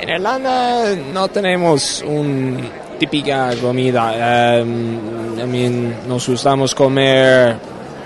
[0.00, 2.60] En Irlanda no tenemos una
[2.98, 4.58] típica comida.
[4.58, 7.56] em, I mean, nos gustamos comer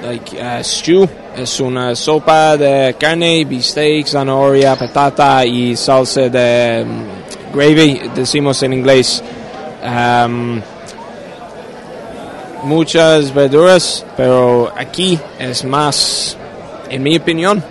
[0.02, 1.08] like, uh, stew.
[1.36, 8.72] Es una sopa de carne, bistec, zanahoria, patata y salsa de um, gravy, decimos en
[8.72, 9.22] inglés.
[9.82, 10.60] Em,
[12.64, 16.36] muchas verduras, pero aquí es más,
[16.90, 17.62] en mi opinión,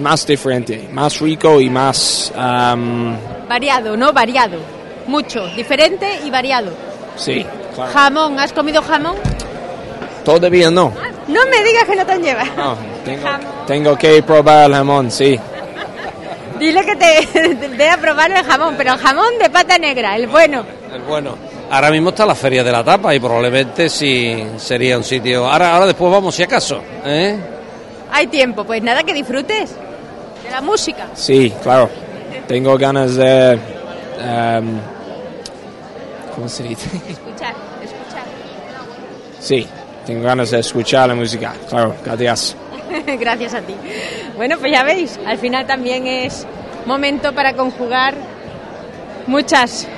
[0.00, 2.32] más diferente, más rico y más...
[2.36, 3.14] em,
[3.48, 4.12] Variado, ¿no?
[4.12, 4.58] Variado.
[5.06, 6.70] Mucho, diferente y variado.
[7.16, 7.92] sí, claro.
[7.92, 9.16] Jamón, ¿has comido jamón?
[10.26, 10.92] Todavía no.
[11.28, 12.48] No me digas que no te llevas.
[12.56, 13.28] No, tengo,
[13.64, 15.38] tengo que probar el jamón, sí.
[16.58, 20.26] Dile que te dé a probar el jamón, pero el jamón de pata negra, el
[20.26, 20.64] bueno.
[20.92, 21.36] Es bueno.
[21.70, 25.46] Ahora mismo está la Feria de la Tapa y probablemente sí sería un sitio...
[25.48, 26.82] Ahora, ahora después vamos, si acaso.
[27.04, 27.36] ¿eh?
[28.10, 29.70] Hay tiempo, pues nada, que disfrutes
[30.42, 31.06] de la música.
[31.14, 31.88] Sí, claro.
[32.48, 33.52] Tengo ganas de...
[33.52, 34.80] em,
[36.34, 36.86] ¿Cómo se dice?
[37.08, 38.24] Escuchar, escuchar.
[39.38, 39.68] Sí,
[40.06, 41.52] tengo ganas de escuchar la música.
[41.68, 42.56] Claro, gracias.
[43.18, 43.74] Gracias a ti.
[44.36, 46.46] Bueno, pues ya veis, al final también es
[46.86, 48.14] momento para conjugar
[49.26, 49.88] muchas,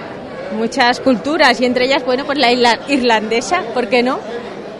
[0.56, 4.18] muchas culturas y entre ellas, bueno, pues la isla irlandesa, ¿por qué no?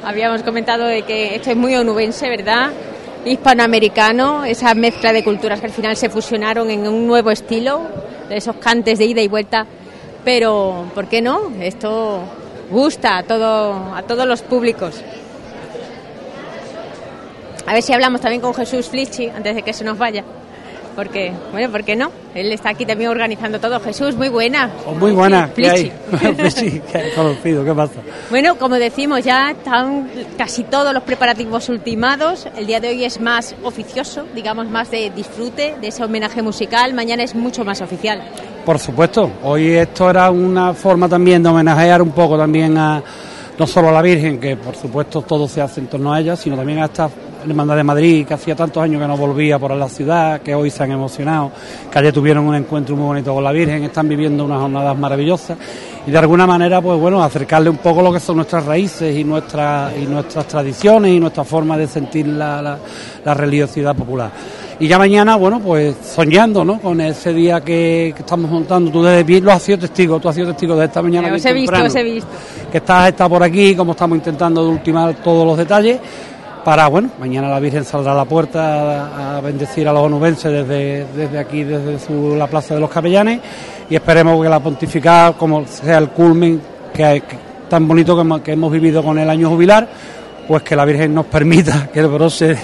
[0.03, 2.71] Habíamos comentado de que esto es muy onubense, ¿verdad?
[3.27, 7.83] Hispanoamericano, esa mezcla de culturas que al final se fusionaron en un nuevo estilo,
[8.29, 9.67] de esos cantes de ida y vuelta,
[10.25, 11.53] pero ¿por qué no?
[11.61, 12.23] Esto
[12.71, 15.03] gusta a, todo, a todos los públicos.
[17.67, 20.25] A ver si hablamos también con Jesús Flichi antes de que se nos vaya.
[20.99, 22.11] Porque, bueno, ¿por qué no?
[22.35, 23.79] Él está aquí también organizando todo.
[23.79, 24.69] Jesús, muy buena.
[24.85, 25.93] Oh, muy buena, ¿qué hay?
[27.15, 28.01] Conocido, ¿qué pasa?
[28.31, 32.49] Bueno, como decimos, ya están casi todos los preparativos ultimados.
[32.57, 36.93] El día de hoy es más oficioso, digamos, más de disfrute de ese homenaje musical.
[36.95, 38.21] Mañana es mucho más oficial.
[38.67, 43.01] Por supuesto, hoy esto era una forma también de homenajear un poco también a
[43.57, 46.35] no solo a la Virgen, que por supuesto todo se hace en torno a ella,
[46.35, 47.09] sino también a esta
[47.47, 50.71] Hermandad de Madrid, que hacía tantos años que no volvía por la ciudad, que hoy
[50.71, 51.51] se han emocionado,
[51.91, 55.59] que ayer tuvieron un encuentro muy bonito con la Virgen, están viviendo unas jornadas maravillosas
[56.07, 59.25] y de alguna manera, pues bueno, acercarle un poco lo que son nuestras raíces y
[59.25, 62.79] nuestras y nuestras tradiciones y nuestra forma de sentir la, la,
[63.25, 64.31] la religiosidad popular.
[64.81, 66.81] Y ya mañana, bueno, pues soñando, ¿no?
[66.81, 68.93] Con ese día que, que estamos montando.
[68.93, 71.35] Tú desde bien lo has sido testigo, tú has sido testigo de esta mañana.
[71.35, 72.29] os he visto, temprano, os he visto.
[72.71, 75.99] Que estás está por aquí, como estamos intentando de ultimar todos los detalles.
[76.69, 81.07] Para, bueno, mañana la Virgen saldrá a la puerta a, bendecir a los onubenses desde,
[81.17, 83.41] desde aquí, desde la Plaza de los Capellanes.
[83.89, 86.61] Y esperemos que la pontificada, como sea el culmen
[86.93, 87.23] que,
[87.71, 89.89] tan bonito que hemos, que hemos vivido con el año jubilar,
[90.47, 92.55] pues que la Virgen nos permita que el broche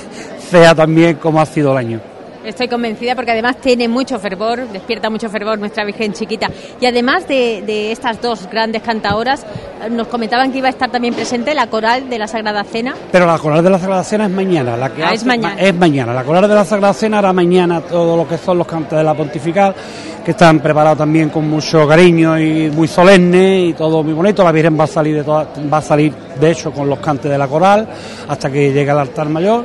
[0.50, 2.13] sea también como ha sido el año.
[2.44, 6.50] Estoy convencida porque además tiene mucho fervor, despierta mucho fervor nuestra Virgen chiquita.
[6.80, 9.44] Y además de, de estas dos grandes cantaoras,
[9.84, 12.94] eh, nos comentaban que iba a estar también presente la coral de la Sagrada Cena.
[13.10, 14.76] Pero la coral de la Sagrada Cena es mañana.
[14.76, 15.58] La que Ah, es mañana.
[15.58, 16.12] Es mañana.
[16.12, 19.04] La coral de la Sagrada Cena hará mañana todo lo que son los cantos de
[19.04, 19.74] la pontifical,
[20.22, 24.44] que están preparados también con mucho cariño y muy solemne y todo muy bonito.
[24.44, 27.30] La Virgen va a salir de toda- va a salir de hecho con los cantes
[27.30, 27.88] de la coral
[28.28, 29.64] hasta que llegue al altar mayor.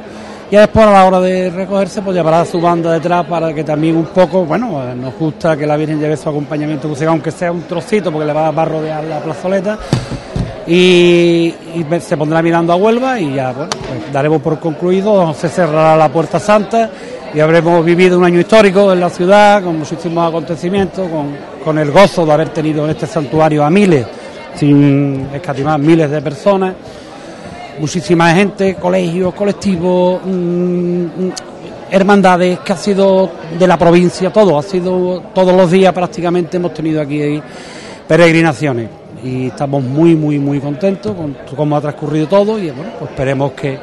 [0.52, 3.96] Y después a la hora de recogerse, pues llevará su banda detrás para que también
[3.96, 7.52] un poco, bueno, eh, nos gusta que la Virgen lleve su acompañamiento musical, aunque sea
[7.52, 9.78] un trocito, porque le va, a rodear la plazoleta.
[10.66, 15.50] Y, y se pondrá mirando a Huelva y ya, bueno, pues daremos por concluido, se
[15.50, 16.90] cerrará la Puerta Santa
[17.34, 21.92] y habremos vivido un año histórico en la ciudad, con muchísimos acontecimientos, con, con el
[21.92, 24.06] gozo de haber tenido en este santuario a miles,
[24.56, 26.74] sin escatimar miles de personas
[27.80, 31.32] muchísima gente, colegios, colectivos, mm, mm,
[31.92, 36.74] hermandades, que ha sido de la provincia, todo, ha sido todos los días prácticamente hemos
[36.74, 37.42] tenido aquí
[38.08, 38.90] peregrinaciones
[39.24, 43.52] y estamos muy, muy, muy contentos con cómo ha transcurrido todo y bueno, pues esperemos
[43.54, 43.78] que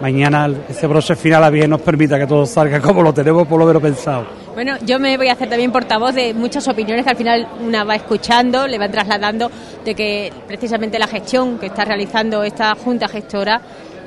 [0.00, 3.58] mañana ese broche final a bien nos permita que todo salga como lo tenemos por
[3.58, 4.37] lo menos pensado.
[4.58, 7.84] Bueno, yo me voy a hacer también portavoz de muchas opiniones que al final una
[7.84, 9.48] va escuchando, le va trasladando
[9.84, 13.60] de que precisamente la gestión que está realizando esta junta gestora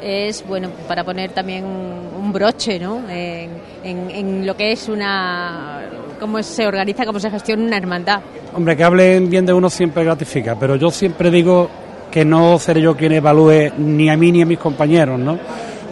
[0.04, 3.02] es bueno para poner también un broche ¿no?
[3.10, 5.84] en lo que es una
[6.20, 8.20] cómo se organiza, cómo se gestiona una hermandad.
[8.54, 11.70] Hombre, que hablen bien de uno siempre gratifica, pero yo siempre digo
[12.12, 15.40] que no seré yo quien evalúe ni a mí ni a mis compañeros, ¿no?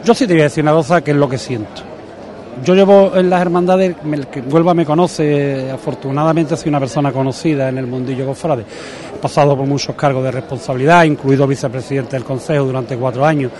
[0.03, 1.88] Yo sí te voy a decir una cosa que es lo que siento.
[2.63, 7.69] Yo llevo en las hermandades, el que Huelva me conoce, afortunadamente soy una persona conocida
[7.69, 8.63] en el mundillo cofrade.
[9.15, 13.51] He pasado por muchos cargos de responsabilidad, incluido vicepresidente del Consejo durante cuatro años.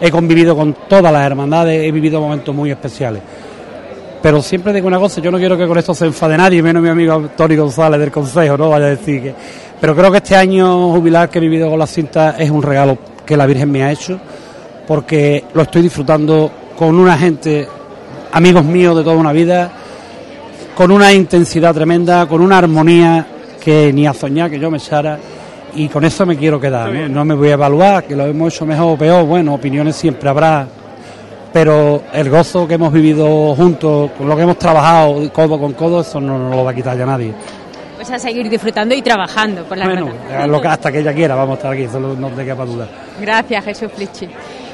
[0.00, 3.22] He convivido con todas las hermandades, he vivido momentos muy especiales.
[4.20, 6.82] Pero siempre digo una cosa, yo no quiero que con esto se enfade nadie, menos
[6.82, 9.34] mi amigo Tony González del Consejo, no vaya a decir que...
[9.80, 12.98] Pero creo que este año jubilar que he vivido con la cinta es un regalo
[13.26, 14.18] que la Virgen me ha hecho,
[14.86, 17.66] porque lo estoy disfrutando con una gente,
[18.32, 19.70] amigos míos de toda una vida,
[20.74, 23.26] con una intensidad tremenda, con una armonía
[23.62, 25.18] que ni a soñar que yo me echara,
[25.74, 27.08] y con eso me quiero quedar, ¿no?
[27.08, 30.28] No me voy a evaluar, que lo hemos hecho mejor o peor, bueno, opiniones siempre
[30.28, 30.66] habrá,
[31.52, 36.00] pero el gozo que hemos vivido juntos, con lo que hemos trabajado codo con codo,
[36.00, 37.32] eso no nos lo va a quitar ya nadie.
[37.96, 40.08] Pues a seguir disfrutando y trabajando por la Bueno,
[40.48, 42.88] lo que- hasta que ella quiera, vamos a estar aquí, eso no te quepa duda.
[43.20, 44.28] Gracias, Jesús Flichi.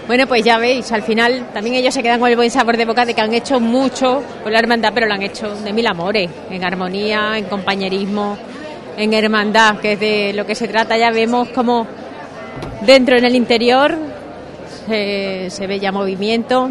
[0.09, 2.87] Bueno, pues ya veis, al final también ellos se quedan con el buen sabor de
[2.87, 5.87] boca de que han hecho mucho por la hermandad, pero lo han hecho de mil
[5.87, 8.39] amores, en armonía, en compañerismo,
[8.97, 10.97] en hermandad, que es de lo que se trata.
[10.97, 11.87] Ya vemos como
[12.87, 13.99] dentro en el interior
[14.87, 16.71] se, ve ya movimiento,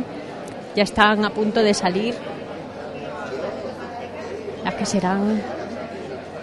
[0.75, 2.15] ya están a punto de salir
[4.63, 5.39] las que serán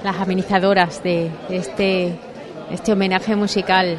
[0.05, 2.15] las amenizadoras de este,
[2.71, 3.99] este homenaje musical.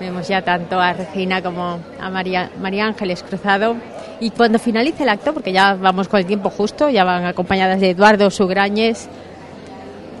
[0.00, 3.76] Vemos ya tanto a Regina como a María, María Ángeles Cruzado.
[4.20, 7.80] Y cuando finalice el acto, porque ya vamos con el tiempo justo, ya van acompañadas
[7.80, 9.08] de Eduardo Sugrañes,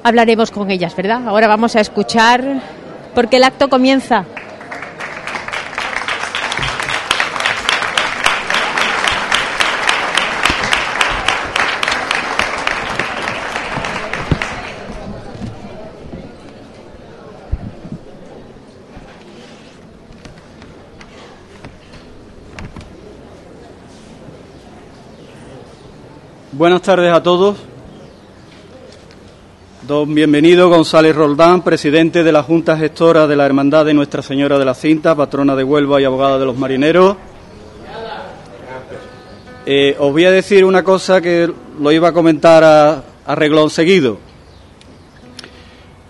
[0.02, 1.26] hablaremos con ellas, ¿verdad?
[1.26, 2.60] Ahora vamos a escuchar,
[3.14, 4.24] porque el acto comienza.
[26.56, 27.56] Buenas tardes a todos.
[29.88, 34.56] Don bienvenido González Roldán, presidente de la Junta Gestora de la Hermandad de Nuestra Señora
[34.56, 37.16] de la Cinta, patrona de Huelva y abogada de los marineros.
[39.66, 43.68] Eh, os voy a decir una cosa que lo iba a comentar a, a reglón
[43.68, 44.18] seguido.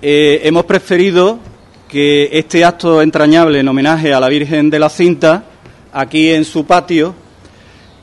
[0.02, 1.38] Eh, hemos preferido
[1.88, 5.42] que este acto entrañable en homenaje a la Virgen de la Cinta,
[5.90, 7.14] aquí en su patio,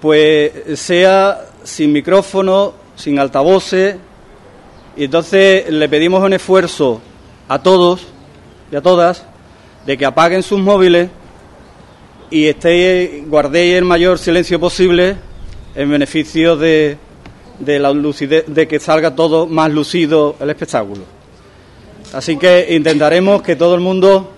[0.01, 3.95] pues sea sin micrófono, sin altavoces,
[4.95, 7.01] y entonces le pedimos un esfuerzo
[7.47, 8.07] a todos
[8.71, 9.25] y a todas
[9.85, 11.09] de que apaguen sus móviles
[12.29, 15.17] y estéis, guardéis el mayor silencio posible
[15.75, 16.97] en beneficio de,
[17.59, 21.03] de la lucidez, de que salga todo más lucido el espectáculo.
[22.13, 24.31] Así que intentaremos que todo el mundo,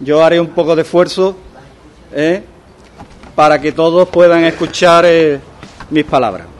[0.00, 1.36] yo haré un poco de esfuerzo
[2.12, 2.42] ¿eh?
[3.34, 5.40] para que todos puedan escuchar eh,
[5.90, 6.55] mis palabras.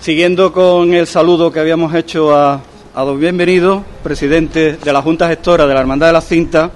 [0.00, 2.60] Siguiendo con el saludo que habíamos hecho a,
[2.94, 6.70] a don Bienvenido, presidente de la Junta Gestora de la Hermandad de la Cinta,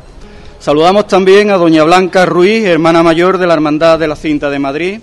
[0.59, 4.59] saludamos también a doña Blanca Ruiz, hermana mayor de la Hermandad de la Cinta de
[4.59, 5.01] Madrid,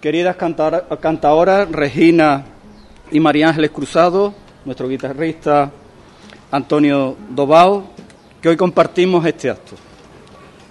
[0.00, 2.44] queridas cantaora- cantaoras Regina
[3.10, 5.70] y María Ángeles Cruzado, nuestro guitarrista
[6.50, 7.84] Antonio Dobao,
[8.42, 9.76] que hoy compartimos este acto.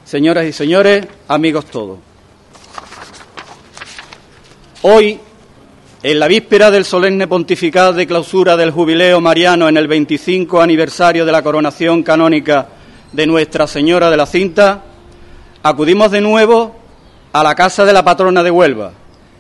[0.04, 2.00] Señoras y señores, amigos todos.
[4.82, 5.20] Hoy,
[6.04, 11.26] en la víspera del solemne pontificado de clausura del jubileo mariano en el 25 aniversario
[11.26, 12.70] de la coronación canónica
[13.12, 14.86] de Nuestra Señora de la Cinta,
[15.64, 16.78] acudimos de nuevo
[17.34, 18.94] a la Casa de la Patrona de Huelva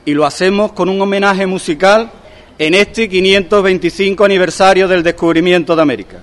[0.03, 2.11] y lo hacemos con un homenaje musical
[2.57, 6.17] en este 525 aniversario del descubrimiento de América.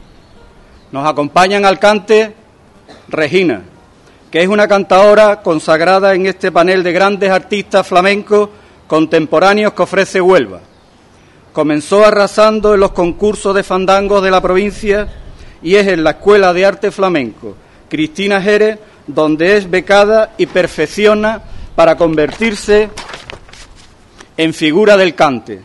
[0.93, 2.35] Nos acompañan al cante
[3.09, 3.62] Regina,
[4.31, 8.51] que es una cantadora consagrada en este panel de grandes artistas flamencos
[8.87, 10.61] contemporáneos que ofrece Huelva.
[11.53, 15.09] Comenzó arrasando en los concursos de fandangos de la provincia
[15.62, 17.57] y es en la Escuela de Arte Flamenco
[17.89, 21.41] Cristina Jerez donde es becada y perfecciona
[21.74, 22.91] para convertirse
[24.37, 25.61] en figura del cante.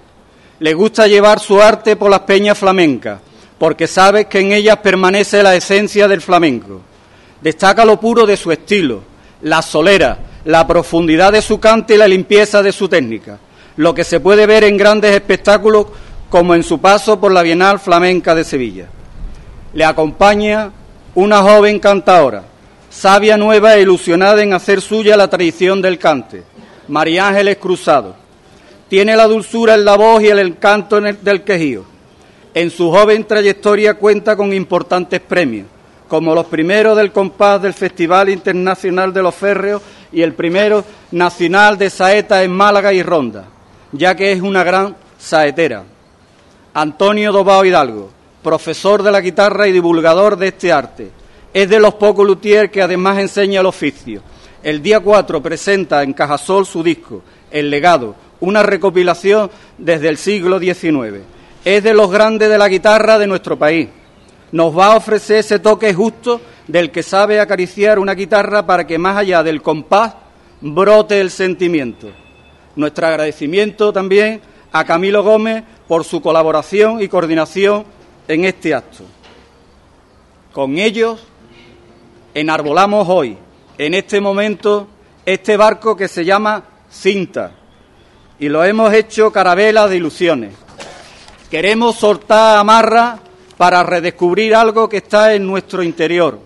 [0.60, 3.20] Le gusta llevar su arte por las peñas flamencas,
[3.58, 6.82] porque sabe que en ellas permanece la esencia del flamenco.
[7.42, 9.02] Destaca lo puro de su estilo,
[9.42, 13.40] la solera, la profundidad de su cante y la limpieza de su técnica,
[13.78, 15.88] lo que se puede ver en grandes espectáculos
[16.30, 18.88] como en su paso por la Bienal Flamenca de Sevilla.
[19.74, 20.72] Le acompaña
[21.14, 22.44] una joven cantadora,
[22.90, 26.44] sabia nueva e ilusionada en hacer suya la tradición del cante,
[26.88, 28.16] María Ángeles Cruzado.
[28.90, 31.86] Tiene la dulzura en la voz y el encanto del quejío.
[32.54, 35.68] En su joven trayectoria cuenta con importantes premios,
[36.12, 39.82] como los primeros del compás del Festival Internacional de los Férreos
[40.12, 43.46] y el primero nacional de saeta en Málaga y Ronda,
[43.94, 45.86] ya que es una gran saetera.
[46.74, 48.10] Antonio Dobao Hidalgo,
[48.44, 51.12] profesor de la guitarra y divulgador de este arte.
[51.54, 54.22] Es de los pocos luthier que además enseña el oficio.
[54.62, 60.60] El día 4 presenta en Cajasol su disco, El legado, una recopilación desde el siglo
[60.60, 61.22] XIX.
[61.64, 63.88] Es de los grandes de la guitarra de nuestro país
[64.52, 68.98] nos va a ofrecer ese toque justo del que sabe acariciar una guitarra para que
[68.98, 70.16] más allá del compás
[70.62, 72.10] brote el sentimiento.
[72.76, 74.42] Nuestro agradecimiento también
[74.72, 77.86] a Camilo Gómez por su colaboración y coordinación
[78.28, 79.04] en este acto.
[80.54, 81.24] Con ellos
[82.34, 83.38] enarbolamos hoy,
[83.78, 84.88] en este momento,
[85.26, 87.52] este barco que se llama Cinta
[88.40, 90.54] y lo hemos hecho carabela de ilusiones.
[91.50, 93.20] Queremos soltar amarra
[93.62, 96.40] para redescubrir algo que está en nuestro interior,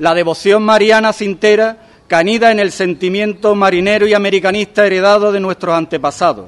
[0.00, 6.44] la devoción mariana cintera canida en el sentimiento marinero y americanista heredado de nuestros antepasados.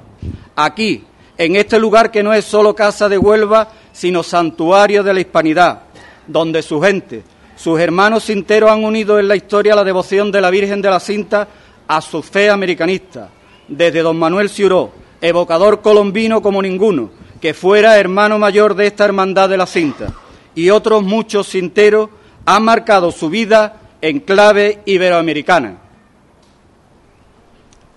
[0.56, 1.04] Aquí,
[1.38, 5.84] en este lugar que no es solo casa de Huelva, sino santuario de la hispanidad,
[6.26, 7.22] donde su gente,
[7.56, 11.00] sus hermanos cinteros han unido en la historia la devoción de la Virgen de la
[11.00, 11.48] Cinta
[11.88, 13.30] a su fe americanista,
[13.66, 17.08] desde don Manuel Ciuró, evocador colombino como ninguno,
[17.40, 20.12] que fuera hermano mayor de esta hermandad de la cinta,
[20.54, 22.10] y otros muchos cinteros
[22.44, 25.78] han marcado su vida en clave iberoamericana.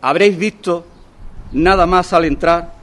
[0.02, 0.86] Habréis visto,
[1.52, 2.74] nada más al entrar,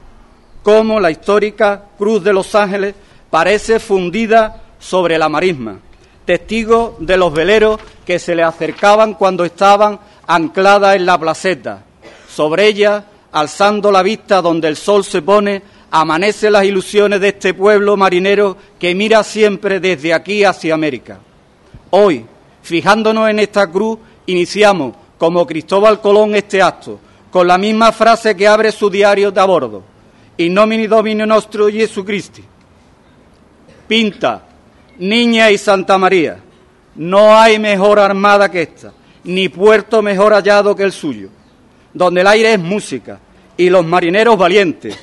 [0.63, 2.95] cómo la histórica Cruz de los Ángeles
[3.29, 5.79] parece fundida sobre la marisma,
[6.25, 11.83] testigo de los veleros que se le acercaban cuando estaban ancladas en la placeta.
[12.27, 15.61] Sobre ella, alzando la vista donde el sol se pone,
[15.91, 21.19] amanece las ilusiones de este pueblo marinero que mira siempre desde aquí hacia América.
[21.89, 22.25] Hoy,
[22.63, 28.47] fijándonos en esta cruz, iniciamos, como Cristóbal Colón, este acto, con la misma frase que
[28.47, 29.83] abre su diario de a bordo,
[30.37, 32.43] In nomine Domini nostro Jesucristi.
[33.87, 34.47] Pinta,
[34.97, 36.39] Niña y Santa María,
[36.95, 38.93] no hay mejor armada que esta,
[39.25, 41.29] ni puerto mejor hallado que el suyo,
[41.93, 43.19] donde el aire es música
[43.57, 44.97] y los marineros valientes,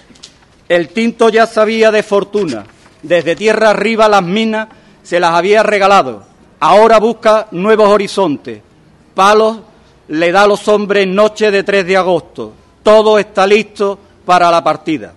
[0.69, 2.64] el tinto ya sabía de fortuna.
[3.03, 4.69] Desde tierra arriba las minas
[5.03, 6.25] se las había regalado.
[6.61, 8.61] Ahora busca nuevos horizontes.
[9.14, 9.59] Palos
[10.09, 12.53] le da a los hombres noche de 3 de agosto.
[12.83, 15.14] Todo está listo para la partida.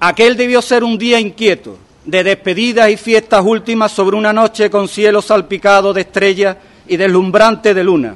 [0.00, 4.88] Aquel debió ser un día inquieto, de despedidas y fiestas últimas sobre una noche con
[4.88, 6.56] cielo salpicado de estrellas
[6.86, 8.14] y deslumbrante de luna,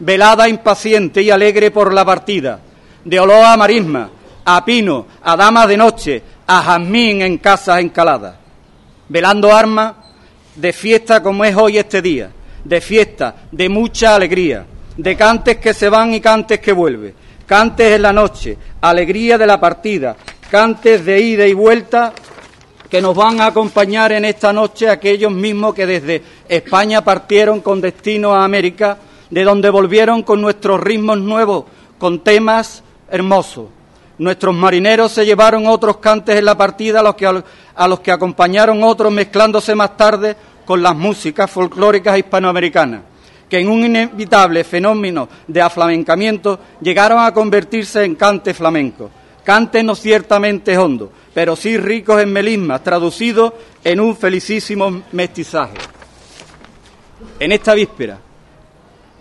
[0.00, 2.60] velada impaciente y alegre por la partida,
[3.04, 4.10] de olor a marisma,
[4.44, 8.34] a pino, a damas de noche, a jazmín en casas encaladas,
[9.08, 9.94] velando armas
[10.54, 12.30] de fiesta como es hoy este día,
[12.64, 14.66] de fiesta, de mucha alegría,
[14.96, 17.14] de cantes que se van y cantes que vuelven,
[17.46, 20.16] cantes en la noche, alegría de la partida,
[20.50, 22.12] cantes de ida y vuelta
[22.90, 27.80] que nos van a acompañar en esta noche aquellos mismos que desde España partieron con
[27.80, 28.98] destino a América,
[29.30, 31.64] de donde volvieron con nuestros ritmos nuevos,
[31.96, 33.68] con temas hermosos.
[34.18, 38.12] Nuestros marineros se llevaron otros cantes en la partida a los que, a los que
[38.12, 43.02] acompañaron otros mezclándose más tarde con las músicas folclóricas hispanoamericanas,
[43.48, 49.10] que en un inevitable fenómeno de aflamencamiento llegaron a convertirse en cantes flamencos.
[49.42, 53.52] Cantes no ciertamente hondos, pero sí ricos en melismas, traducidos
[53.82, 55.78] en un felicísimo mestizaje.
[57.40, 58.18] En esta víspera,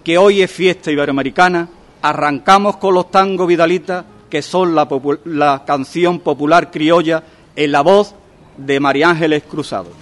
[0.03, 1.67] que hoy es fiesta iberoamericana,
[2.01, 7.23] arrancamos con los tangos vidalitas que son la, canción popular criolla
[7.55, 8.15] en la voz
[8.57, 10.00] de María Ángeles Cruzado.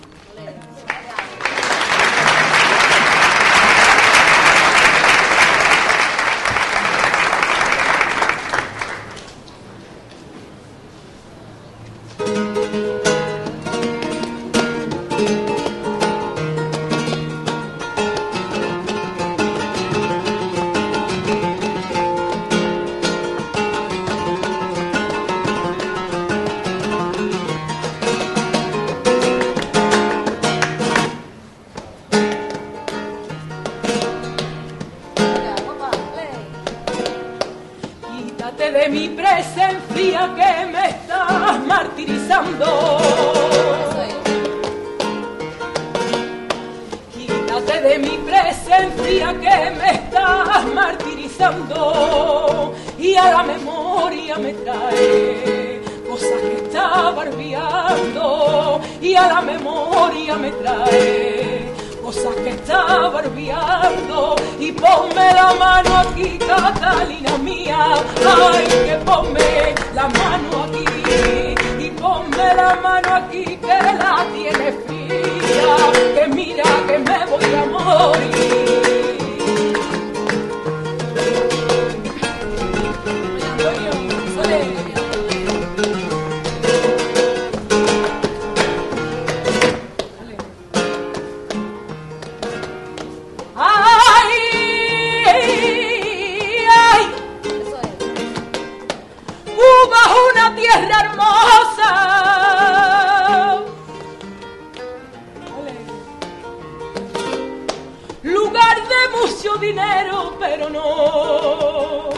[109.10, 112.10] mucho dinero, pero no.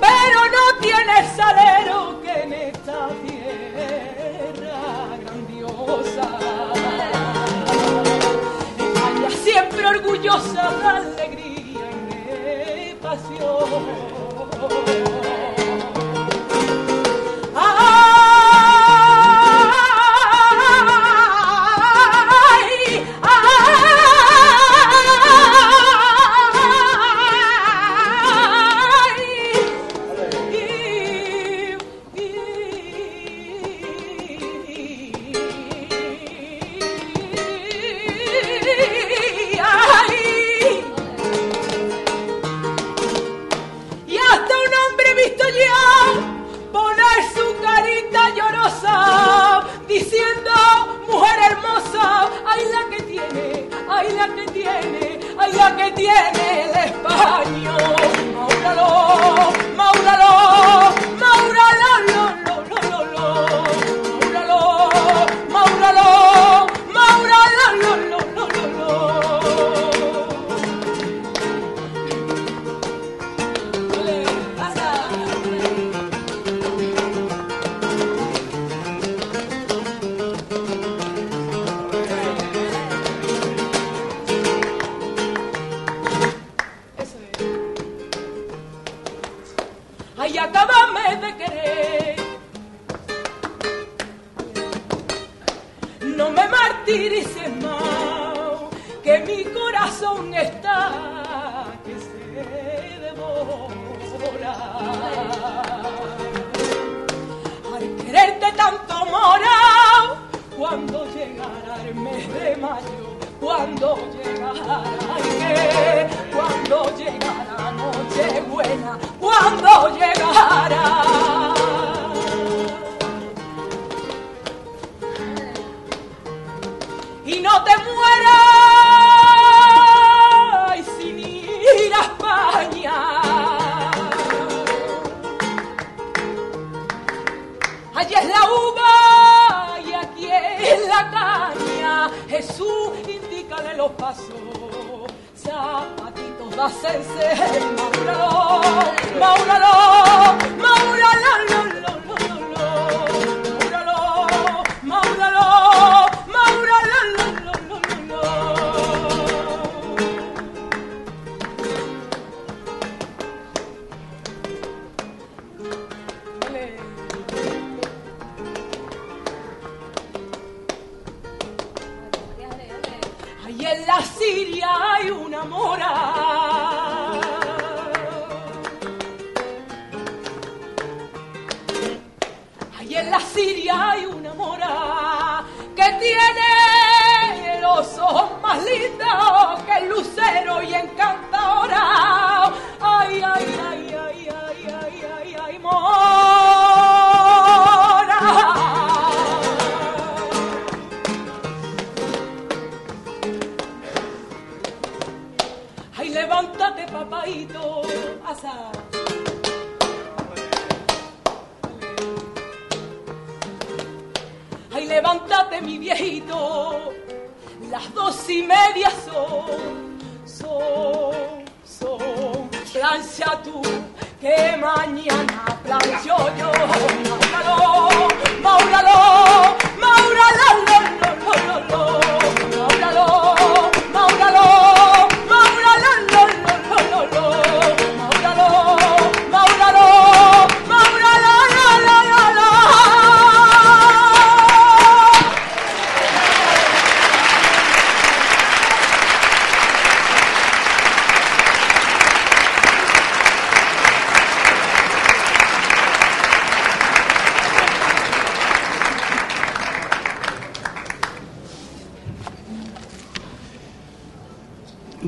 [0.00, 4.80] Pero no tiene salero que en esta tierra
[5.22, 6.26] grandiosa.
[8.78, 14.19] España siempre orgullosa de alegría y de pasión.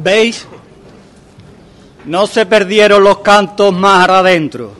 [0.03, 0.46] ¿Veis?
[2.05, 4.72] No se perdieron los cantos más adentro.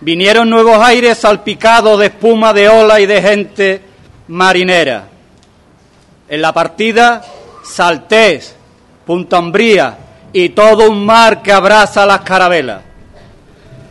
[0.00, 3.82] Vinieron nuevos aires salpicados de espuma de ola y de gente
[4.28, 5.08] marinera.
[6.28, 7.22] En la partida,
[7.62, 8.54] Saltés,
[9.04, 9.98] Punta Umbría
[10.32, 12.82] y todo un mar que abraza las carabelas.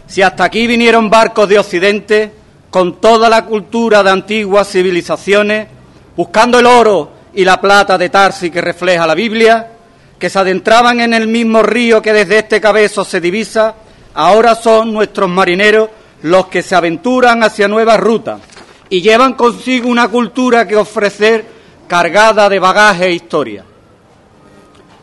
[0.07, 2.31] Si hasta aquí vinieron barcos de Occidente,
[2.69, 5.67] con toda la cultura de antiguas civilizaciones,
[6.15, 9.76] buscando el oro y la plata de Tarsi que refleja la Biblia,
[10.19, 13.75] que se adentraban en el mismo río que desde este cabezo se divisa,
[14.13, 15.89] ahora son nuestros marineros
[16.23, 18.41] los que se aventuran hacia nuevas rutas
[18.89, 21.45] y llevan consigo una cultura que ofrecer
[21.87, 23.63] cargada de bagaje e historia.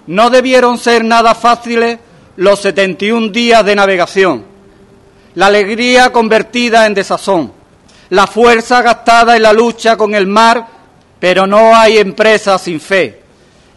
[0.07, 1.99] No debieron ser nada fáciles
[2.37, 4.45] los 71 días de navegación,
[5.35, 7.53] la alegría convertida en desazón,
[8.11, 10.67] la fuerza gastada en la lucha con el mar,
[11.21, 13.23] pero no hay empresa sin fe.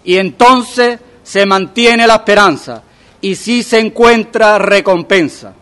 [0.04, 2.82] Y entonces se mantiene la esperanza
[3.20, 5.54] y sí se encuentra recompensa.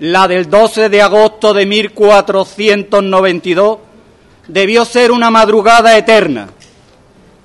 [0.00, 3.78] La del 12 de agosto de 1492
[4.48, 6.48] debió ser una madrugada eterna.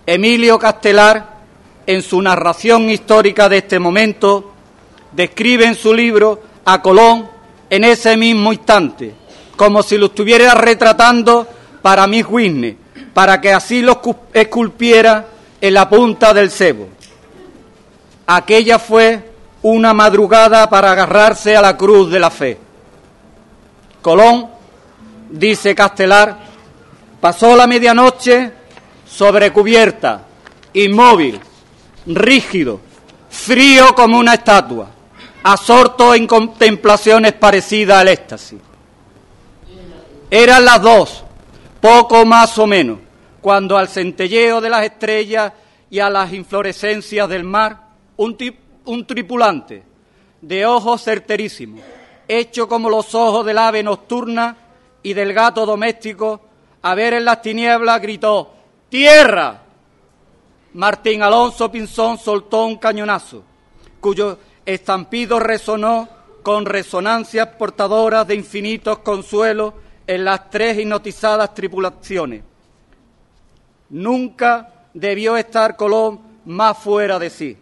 [0.08, 1.38] Emilio Castelar,
[1.86, 4.52] en su narración histórica de este momento,
[5.12, 7.30] describe en su libro a Colón
[7.70, 9.14] en ese mismo instante,
[9.56, 11.48] como si lo estuviera retratando
[11.84, 12.76] para Miss Whitney,
[13.14, 15.28] para que así lo escu- esculpiera
[15.60, 16.88] en la punta del cebo.
[18.26, 19.32] Aquella fue
[19.62, 22.58] una madrugada para agarrarse a la cruz de la fe.
[24.02, 24.50] Colón,
[25.30, 26.38] dice Castelar,
[27.20, 28.52] pasó la medianoche
[29.06, 30.24] sobre cubierta,
[30.74, 31.40] inmóvil,
[32.06, 32.80] rígido,
[33.30, 34.88] frío como una estatua,
[35.44, 38.60] absorto en contemplaciones parecidas al éxtasis.
[40.30, 41.24] Eran las dos,
[41.80, 43.00] poco más o menos,
[43.48, 45.54] cuando al centelleo de las estrellas
[45.90, 47.80] y a las inflorescencias del mar,
[48.18, 48.36] un,
[49.08, 49.84] tripulante
[50.42, 51.80] de ojos certerísimos,
[52.28, 54.58] hecho como los ojos del ave nocturna
[55.02, 56.42] y del gato doméstico,
[56.82, 58.52] a ver en las tinieblas gritó
[58.90, 59.62] ¡Tierra!
[60.74, 63.46] Martín Alonso Pinzón soltó un cañonazo,
[64.02, 66.10] cuyo estampido resonó
[66.44, 69.74] con resonancias portadoras de infinitos consuelos
[70.06, 72.47] en las tres hipnotizadas tripulaciones.
[73.90, 77.58] Nunca debió estar Colón más fuera de sí.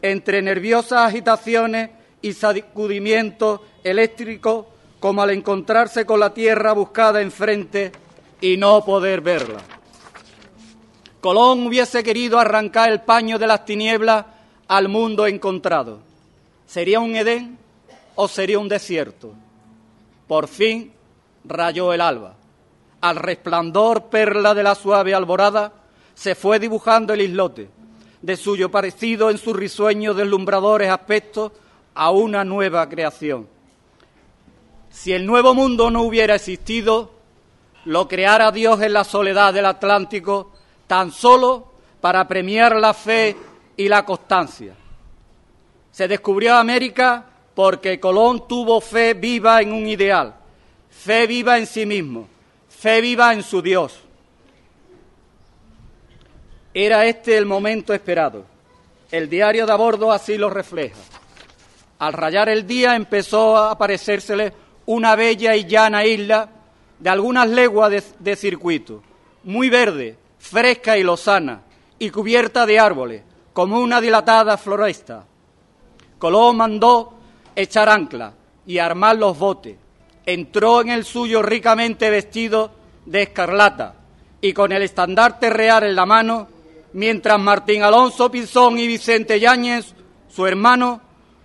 [0.00, 4.66] Entre nerviosas agitaciones y sacudimientos eléctricos,
[5.00, 7.92] como al encontrarse con la tierra buscada enfrente
[8.40, 9.60] y no poder verla.
[11.20, 14.26] Colón hubiese querido arrancar el paño de las tinieblas
[14.66, 16.00] al mundo encontrado.
[16.66, 17.58] ¿Sería un Edén
[18.14, 19.32] o sería un desierto?
[20.26, 20.92] Por fin
[21.44, 22.34] rayó el alba.
[23.02, 25.72] Al resplandor perla de la suave alborada
[26.14, 27.68] se fue dibujando el islote,
[28.22, 31.50] de suyo parecido en sus risueños deslumbradores aspectos
[31.96, 33.48] a una nueva creación.
[34.88, 37.10] Si el nuevo mundo no hubiera existido,
[37.86, 40.52] lo creara Dios en la soledad del Atlántico
[40.86, 43.36] tan solo para premiar la fe
[43.76, 44.74] y la constancia.
[45.90, 50.36] Se descubrió América porque Colón tuvo fe viva en un ideal,
[50.88, 52.28] fe viva en sí mismo,
[52.82, 53.96] fe viva en su Dios.
[56.74, 58.44] Era este el momento esperado.
[59.08, 60.98] El diario de a bordo así lo refleja.
[62.00, 64.52] Al rayar el día empezó a aparecérsele
[64.86, 66.48] una bella y llana isla
[66.98, 69.00] de algunas leguas de, de circuito,
[69.44, 71.62] muy verde, fresca y lozana,
[72.00, 73.22] y cubierta de árboles,
[73.52, 75.24] como una dilatada floresta.
[76.18, 77.14] Colón mandó
[77.54, 78.32] echar ancla
[78.66, 79.81] y armar los botes.
[80.26, 82.70] Entró en el suyo ricamente vestido
[83.06, 83.94] de escarlata
[84.40, 86.48] y con el estandarte real en la mano
[86.92, 89.94] mientras Martín Alonso Pinzón y Vicente Yáñez,
[90.28, 91.00] su hermano,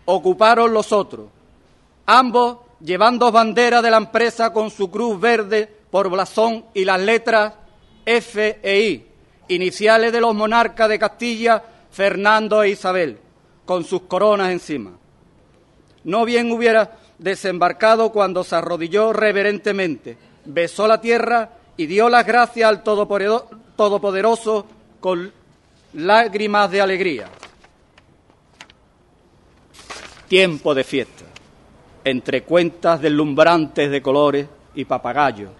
[0.05, 1.27] ocuparon los otros,
[2.05, 7.53] ambos llevando banderas de la empresa con su cruz verde por blasón y las letras
[8.05, 9.07] F e I,
[9.49, 13.17] iniciales de los monarcas de Castilla, Fernando e Isabel,
[13.65, 14.91] con sus coronas encima.
[16.03, 22.67] No bien hubiera desembarcado cuando se arrodilló reverentemente, besó la tierra y dio las gracias
[22.67, 24.65] al Todopoderoso
[24.99, 25.31] con
[25.93, 27.27] lágrimas de alegría.
[30.27, 31.23] Tiempo de fiesta,
[32.03, 35.51] entre cuentas deslumbrantes de colores y papagayos,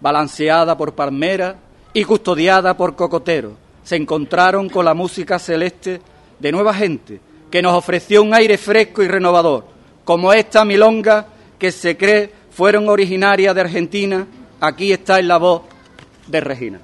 [0.00, 1.56] balanceada por palmera
[1.92, 6.00] y custodiada por cocoteros, se encontraron con la música celeste
[6.38, 9.73] de nueva gente que nos ofreció un aire fresco y renovador,
[10.04, 11.26] como esta milonga
[11.58, 14.26] que se cree fueron originarias de Argentina,
[14.60, 15.62] aquí está en la voz
[16.26, 16.80] de Regina.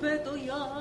[0.00, 0.77] tan ciego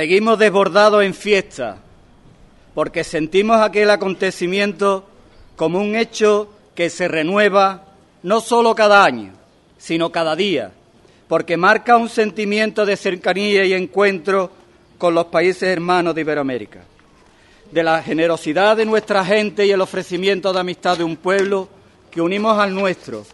[0.00, 1.76] seguimos desbordados en fiesta
[2.72, 5.04] porque sentimos aquel acontecimiento
[5.56, 7.84] como un hecho que se renueva
[8.22, 9.34] no solo cada año,
[9.76, 10.72] sino cada día,
[11.28, 14.50] porque marca un sentimiento de cercanía y encuentro
[14.96, 16.80] con los países hermanos de Iberoamérica.
[17.70, 21.68] De la generosidad de nuestra gente y el ofrecimiento de amistad de un pueblo
[22.10, 23.26] que unimos al nuestro.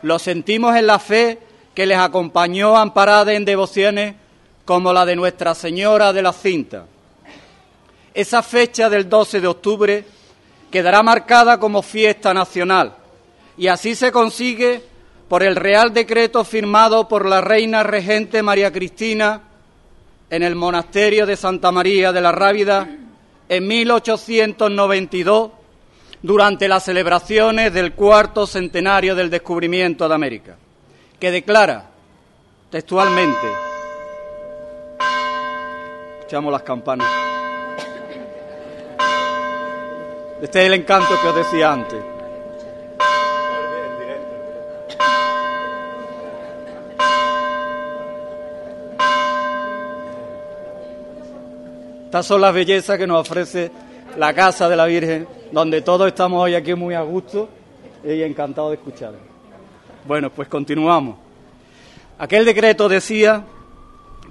[0.00, 1.38] Lo sentimos en la fe
[1.74, 4.14] que les acompañó amparada en devociones
[4.68, 6.84] como la de Nuestra Señora de la Cinta.
[8.12, 10.04] Esa fecha del 12 de octubre
[10.70, 12.94] quedará marcada como fiesta nacional
[13.56, 14.82] y así se consigue
[15.26, 19.40] por el Real Decreto firmado por la Reina Regente María Cristina
[20.28, 22.94] en el Monasterio de Santa María de la Rábida
[23.48, 25.50] en 1892
[26.20, 30.56] durante las celebraciones del cuarto centenario del descubrimiento de América,
[31.18, 31.88] que declara
[32.70, 33.67] textualmente
[36.28, 37.08] Escuchamos las campanas.
[40.42, 42.04] Este es el encanto que os decía antes.
[52.04, 53.70] Estas son las bellezas que nos ofrece
[54.18, 57.48] la casa de la Virgen, donde todos estamos hoy aquí muy a gusto
[58.04, 59.14] y encantados de escuchar.
[60.06, 61.16] Bueno, pues continuamos.
[62.18, 63.46] Aquel decreto decía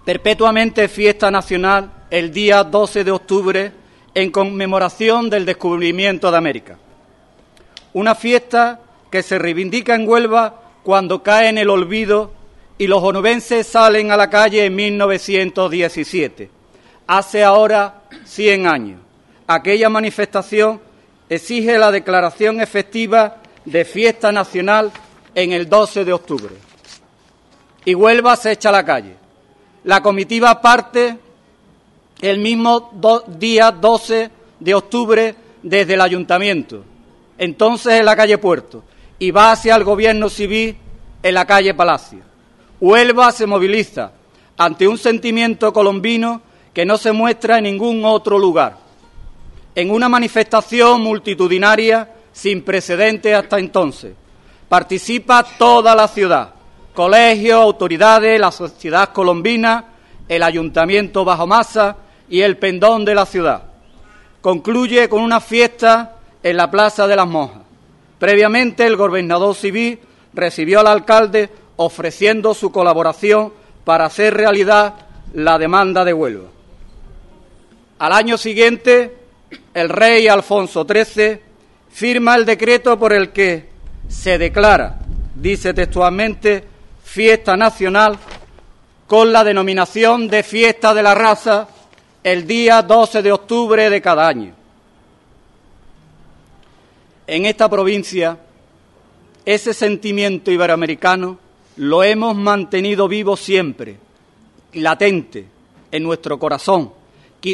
[0.08, 3.74] perpetuamente fiesta nacional el día 12 de octubre
[4.14, 6.78] en conmemoración del descubrimiento de América.
[7.91, 8.80] Una fiesta
[9.12, 12.32] que se reivindica en Huelva cuando cae en el olvido
[12.78, 16.51] y los onubenses salen a la calle en 1917,
[17.05, 19.01] hace ahora 100 años.
[19.45, 20.80] Aquella manifestación
[21.28, 24.89] exige la declaración efectiva de fiesta nacional
[25.36, 26.55] en el 12 de octubre.
[27.84, 29.26] Y Huelva se echa a la calle
[29.88, 31.17] la comitiva parte
[32.19, 32.91] el mismo
[33.39, 34.29] día 12
[34.59, 36.83] de octubre desde el ayuntamiento,
[37.38, 38.83] entonces en la calle Puerto,
[39.17, 40.75] y va hacia el gobierno civil
[41.23, 42.19] en la calle Palacio.
[42.81, 44.11] Huelva se moviliza
[44.57, 46.41] ante un sentimiento colombino
[46.73, 48.77] que no se muestra en ningún otro lugar.
[49.73, 54.15] En una manifestación multitudinaria sin precedentes hasta entonces,
[54.67, 56.57] participa toda la ciudad,
[56.98, 59.86] colegios, autoridades, la sociedad colombina,
[60.28, 61.95] el ayuntamiento bajo masa
[62.28, 63.66] y el pendón de la ciudad.
[64.41, 67.62] Concluye con una fiesta en la Plaza de las Monjas.
[68.18, 70.00] Previamente el gobernador civil
[70.34, 73.54] recibió al alcalde ofreciendo su colaboración
[73.86, 74.95] para hacer realidad
[75.36, 76.48] la demanda de Huelva.
[78.00, 79.16] Al año siguiente,
[79.72, 81.41] el rey Alfonso XIII
[81.91, 83.70] firma el decreto por el que
[84.08, 84.98] se declara,
[85.36, 86.76] dice textualmente,
[87.08, 88.20] fiesta nacional
[89.08, 91.68] con la denominación de fiesta de la raza
[92.22, 94.53] el día 12 de octubre de cada año.
[97.26, 98.38] En esta provincia,
[99.45, 101.39] ese sentimiento iberoamericano
[101.78, 103.97] lo hemos mantenido vivo siempre,
[104.74, 105.47] latente,
[105.89, 106.91] en nuestro corazón,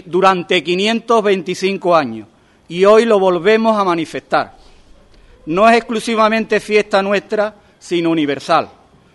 [0.06, 2.28] durante 525 años,
[2.68, 4.58] y hoy lo volvemos a manifestar.
[5.45, 8.70] No es exclusivamente fiesta nuestra, sino universal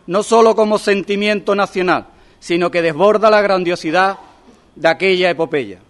[0.08, 2.06] no solo como sentimiento nacional,
[2.40, 4.18] sino que desborda la grandiosidad
[4.74, 5.80] de aquella epopeya.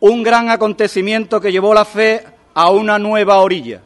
[0.00, 2.24] Un gran acontecimiento que llevó la fe
[2.54, 3.82] a una nueva orilla.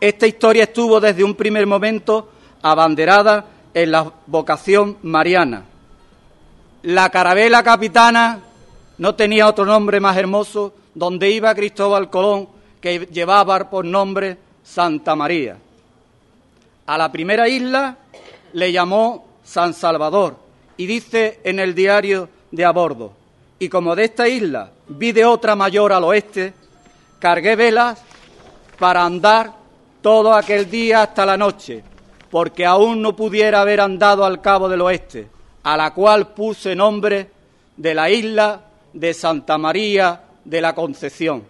[0.00, 2.30] Esta historia estuvo desde un primer momento
[2.62, 3.44] abanderada
[3.74, 5.64] en la vocación mariana.
[6.82, 8.40] La carabela capitana
[8.96, 12.48] no tenía otro nombre más hermoso, donde iba Cristóbal Colón,
[12.80, 15.58] que llevaba por nombre Santa María.
[16.86, 17.98] A la primera isla
[18.54, 20.36] le llamó San Salvador
[20.76, 23.12] y dice en el diario de a bordo,
[23.58, 26.54] y como de esta isla vi de otra mayor al oeste,
[27.18, 28.00] cargué velas
[28.78, 29.52] para andar
[30.02, 31.82] todo aquel día hasta la noche,
[32.30, 35.28] porque aún no pudiera haber andado al cabo del oeste,
[35.62, 37.30] a la cual puse nombre
[37.76, 38.60] de la isla
[38.92, 41.44] de Santa María de la Concepción,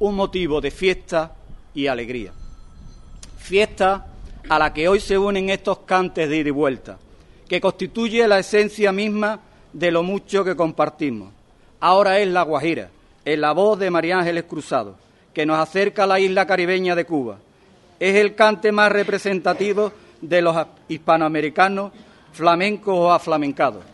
[0.00, 1.32] un motivo de fiesta
[1.74, 2.32] y alegría.
[3.38, 4.06] Fiesta
[4.48, 6.98] a la que hoy se unen estos cantes de ida y vuelta,
[7.48, 9.40] que constituye la esencia misma
[9.72, 11.32] de lo mucho que compartimos.
[11.80, 12.90] Ahora es La Guajira,
[13.24, 14.96] en la voz de María Ángeles Cruzado,
[15.32, 17.38] que nos acerca a la isla caribeña de Cuba.
[17.98, 20.56] Es el cante más representativo de los
[20.88, 21.92] hispanoamericanos
[22.32, 23.93] flamencos o aflamencados.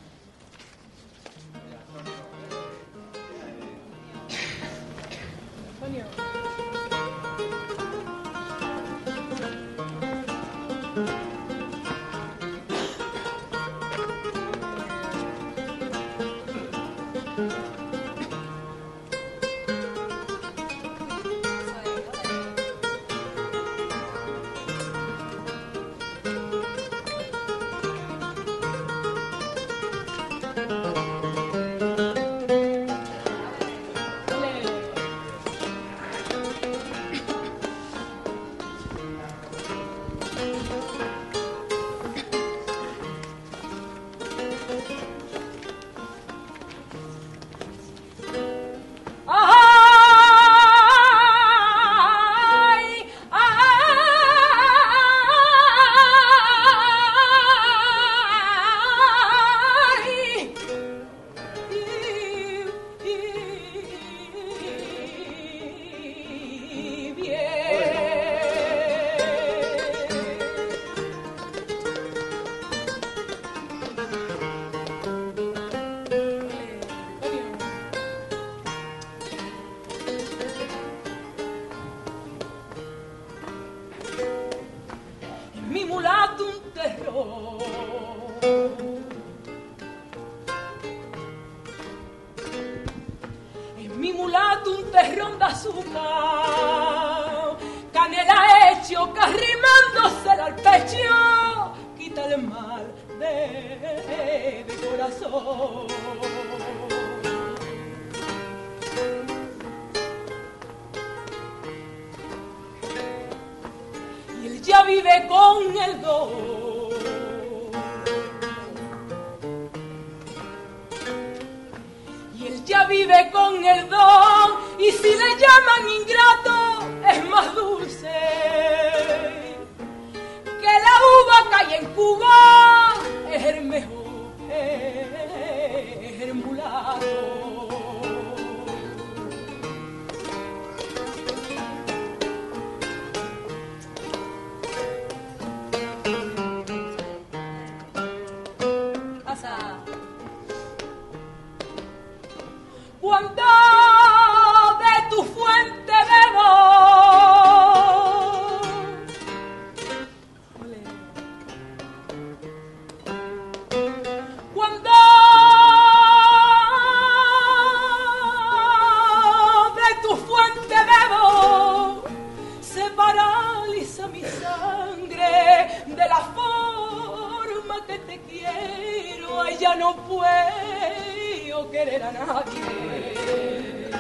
[179.71, 183.91] Ya no puedo querer a nadie.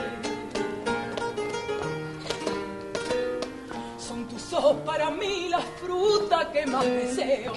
[3.99, 7.53] Son tus ojos para mí la fruta que más deseo.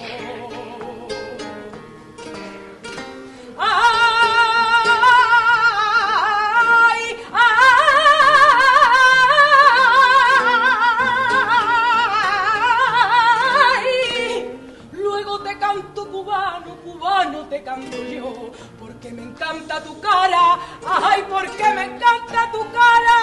[19.44, 23.18] Encanta tu cara, ay, porque me encanta tu cara.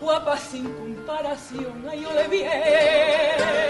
[0.00, 3.69] Guapa sin comparación, ay, ole bien.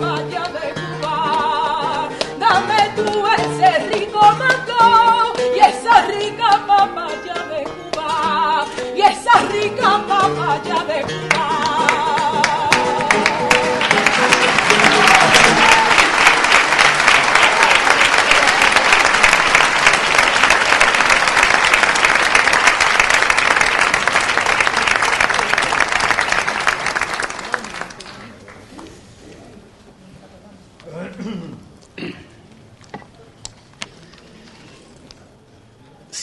[0.00, 2.08] Papaya de Cuba.
[2.38, 8.66] Dame tú ese rico mango y esa rica papaya de Cuba.
[8.94, 11.85] Y esa rica papaya de Cuba.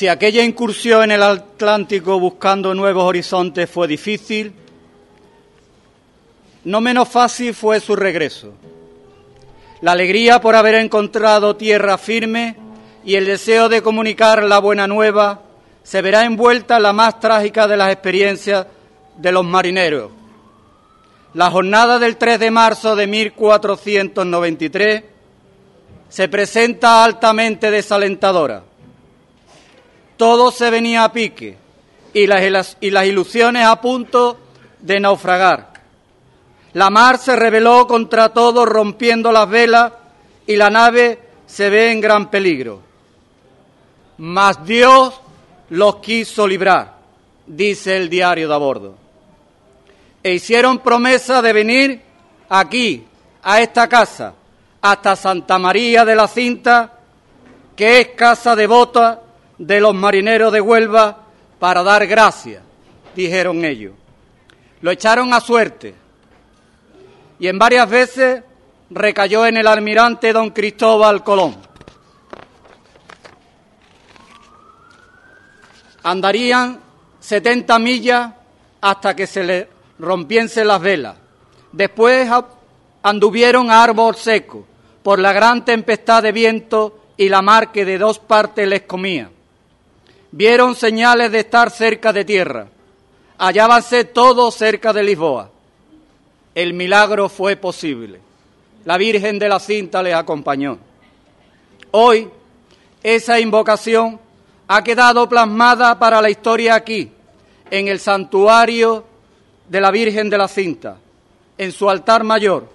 [0.03, 4.51] Si aquella incursión en el Atlántico buscando nuevos horizontes fue difícil,
[6.65, 8.51] no menos fácil fue su regreso.
[9.79, 12.57] La alegría por haber encontrado tierra firme
[13.05, 15.43] y el deseo de comunicar la buena nueva
[15.83, 18.67] se verá envuelta en la más trágica de las experiencias
[19.15, 20.11] de los marineros.
[21.33, 25.03] La jornada del 3 de marzo de 1493
[26.09, 28.63] se presenta altamente desalentadora.
[30.23, 31.57] Todo se venía a pique
[32.13, 34.37] y las, ilusiones a punto
[34.79, 35.73] de naufragar.
[36.71, 39.91] La mar se rebeló contra todo rompiendo las velas
[40.47, 42.79] y la nave se ve en gran peligro.
[44.19, 45.13] Mas Dios
[45.71, 46.93] los quiso librar,
[47.45, 48.95] dice el diario de a bordo.
[50.23, 52.01] E hicieron promesa de venir
[52.47, 53.05] aquí,
[53.41, 54.33] a esta casa,
[54.81, 56.93] hasta Santa María de la Cinta,
[57.75, 59.22] que es casa devota
[59.57, 61.23] de los marineros de Huelva,
[61.59, 62.61] para dar gracias,
[63.15, 63.93] dijeron ellos.
[64.81, 65.95] Lo echaron a suerte
[67.39, 68.43] y en varias veces
[68.89, 71.55] recayó en el almirante don Cristóbal Colón.
[76.03, 76.79] Andarían
[77.19, 78.33] 70 millas
[78.81, 79.69] hasta que se le
[79.99, 81.15] rompiesen las velas.
[81.71, 82.29] Después
[83.01, 84.65] anduvieron a árbol seco
[85.01, 89.29] por la gran tempestad de viento y la mar que de dos partes les comía.
[90.35, 92.65] Vieron señales de estar cerca de tierra.
[93.37, 95.51] Hallábanse todos cerca de Lisboa.
[96.55, 98.19] El milagro fue posible.
[98.83, 100.79] La Virgen de la Cinta les acompañó.
[101.91, 102.31] Hoy
[103.03, 104.19] esa invocación
[104.67, 107.11] ha quedado plasmada para la historia aquí,
[107.69, 109.05] en el santuario
[109.69, 110.97] de la Virgen de la Cinta,
[111.59, 112.67] en su altar mayor,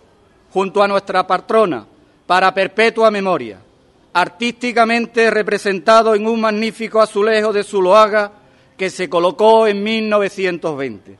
[0.52, 1.85] junto a nuestra patrona,
[2.24, 3.59] para perpetua memoria,
[4.12, 8.32] artísticamente representado en un magnífico azulejo de Zuloaga
[8.76, 11.18] que se colocó en 1920.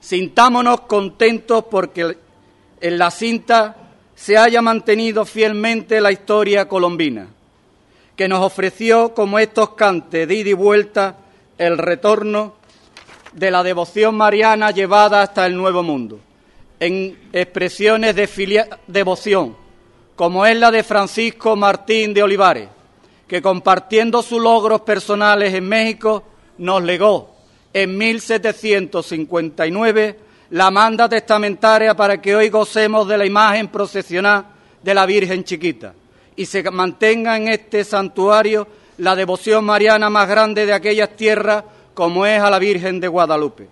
[0.00, 2.16] Sintámonos contentos porque
[2.80, 3.76] en la cinta
[4.14, 7.28] se haya mantenido fielmente la historia colombina,
[8.16, 11.16] que nos ofreció como estos cantes de ida y vuelta
[11.58, 12.54] el retorno
[13.32, 16.20] de la devoción mariana llevada hasta el Nuevo Mundo,
[16.78, 19.56] en expresiones de devoción,
[20.20, 22.68] como es la de Francisco Martín de Olivares,
[23.26, 26.24] que compartiendo sus logros personales en México,
[26.58, 27.36] nos legó
[27.72, 30.20] en 1759
[30.50, 34.44] la manda testamentaria para que hoy gocemos de la imagen procesional
[34.82, 35.94] de la Virgen Chiquita
[36.36, 38.68] y se mantenga en este santuario
[38.98, 41.64] la devoción mariana más grande de aquellas tierras
[41.94, 43.68] como es a la Virgen de Guadalupe.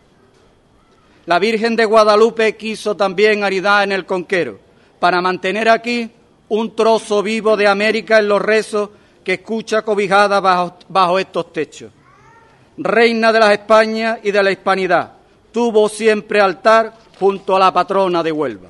[1.27, 4.59] La Virgen de Guadalupe quiso también aridar en el conquero
[4.99, 6.13] para mantener aquí
[6.49, 8.91] un trozo vivo de América en los rezos
[9.25, 11.93] que escucha cobijada bajo, bajo estos techos.
[12.79, 15.13] Reina de las Españas y de la hispanidad,
[15.53, 18.69] tuvo siempre altar junto a la patrona de Huelva.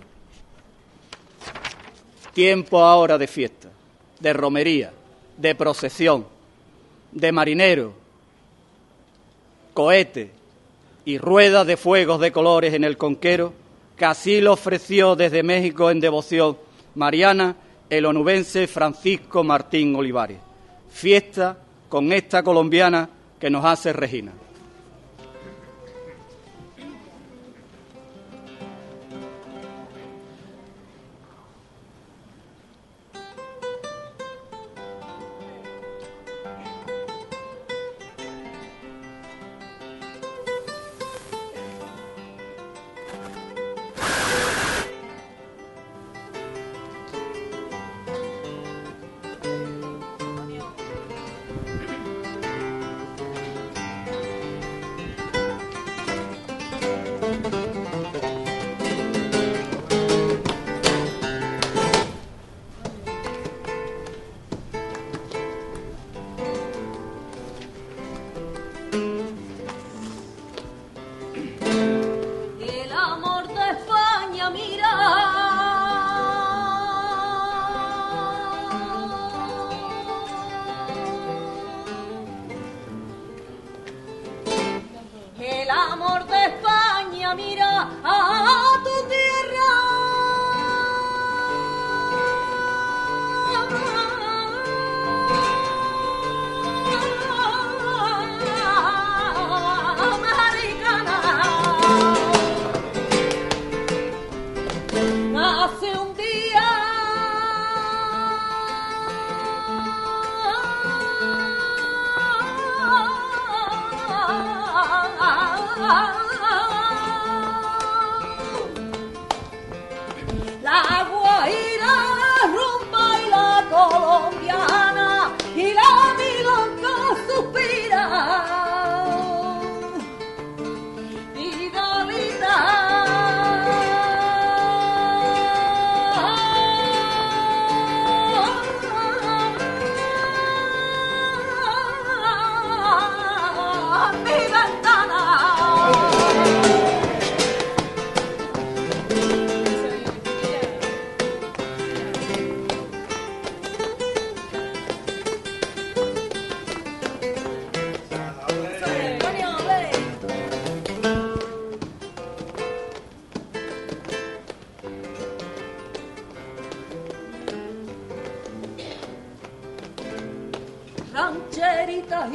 [2.33, 3.69] Tiempo ahora de fiesta,
[4.19, 4.93] de romería,
[5.37, 6.27] de procesión,
[7.13, 7.93] de marinero,
[9.75, 10.33] cohete
[11.05, 13.53] y ruedas de fuegos de colores en el conquero,
[13.97, 16.57] que así lo ofreció desde México en devoción
[16.95, 17.57] mariana
[17.91, 20.39] el onubense Francisco Martín Olivares.
[20.91, 21.59] Fiesta
[21.89, 23.09] con esta colombiana
[23.39, 24.33] que nos hace Regina.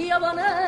[0.04, 0.63] Rancheritas y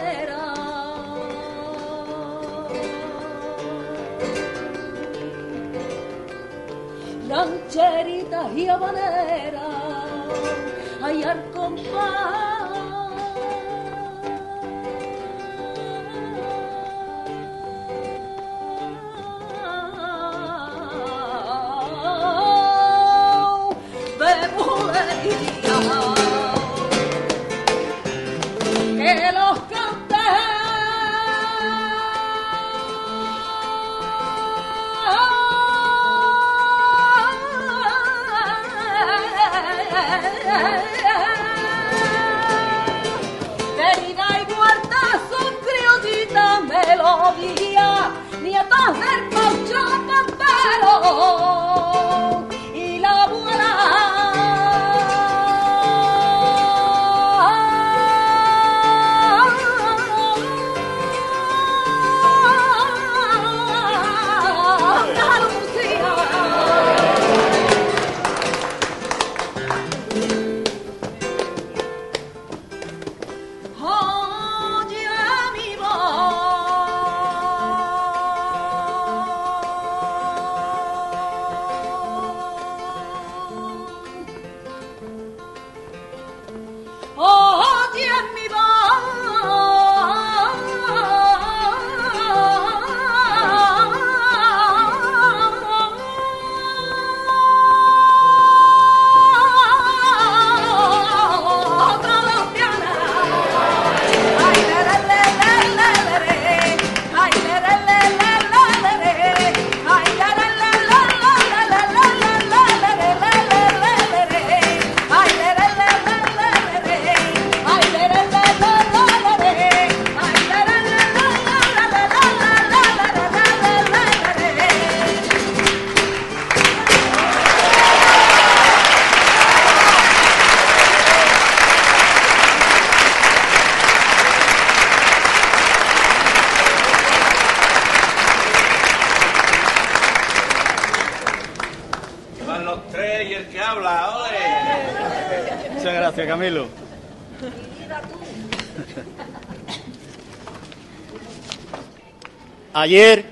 [152.86, 153.26] Ayer,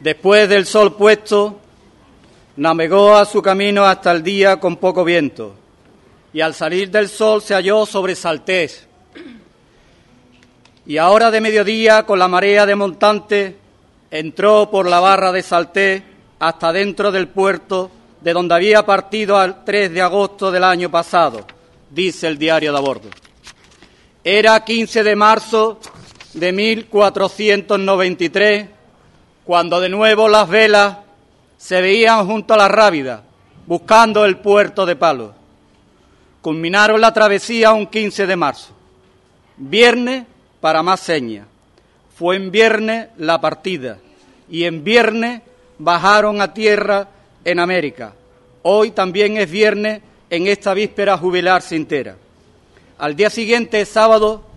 [0.00, 1.58] después del sol puesto,
[2.56, 5.54] navegó a su camino hasta el día con poco viento,
[6.30, 8.86] y al salir del sol se halló sobre Saltés.
[10.84, 13.56] Y ahora de mediodía, con la marea de montante,
[14.10, 16.02] entró por la barra de Saltés
[16.38, 17.90] hasta dentro del puerto
[18.20, 21.46] de donde había partido al 3 de agosto del año pasado,
[21.88, 23.08] dice el diario de a bordo.
[24.22, 25.80] Era 15 de marzo
[26.34, 28.68] de 1493,
[29.44, 30.98] cuando de nuevo las velas
[31.56, 33.24] se veían junto a la Rábida,
[33.66, 35.32] buscando el puerto de Palos.
[36.40, 38.72] Culminaron la travesía un 15 de marzo.
[39.56, 40.24] Viernes
[40.60, 41.46] para más señas.
[42.16, 43.98] Fue en viernes la partida
[44.48, 45.42] y en viernes
[45.78, 47.08] bajaron a tierra
[47.44, 48.14] en América.
[48.62, 52.16] Hoy también es viernes en esta víspera jubilar cintera.
[52.98, 54.49] Al día siguiente, sábado,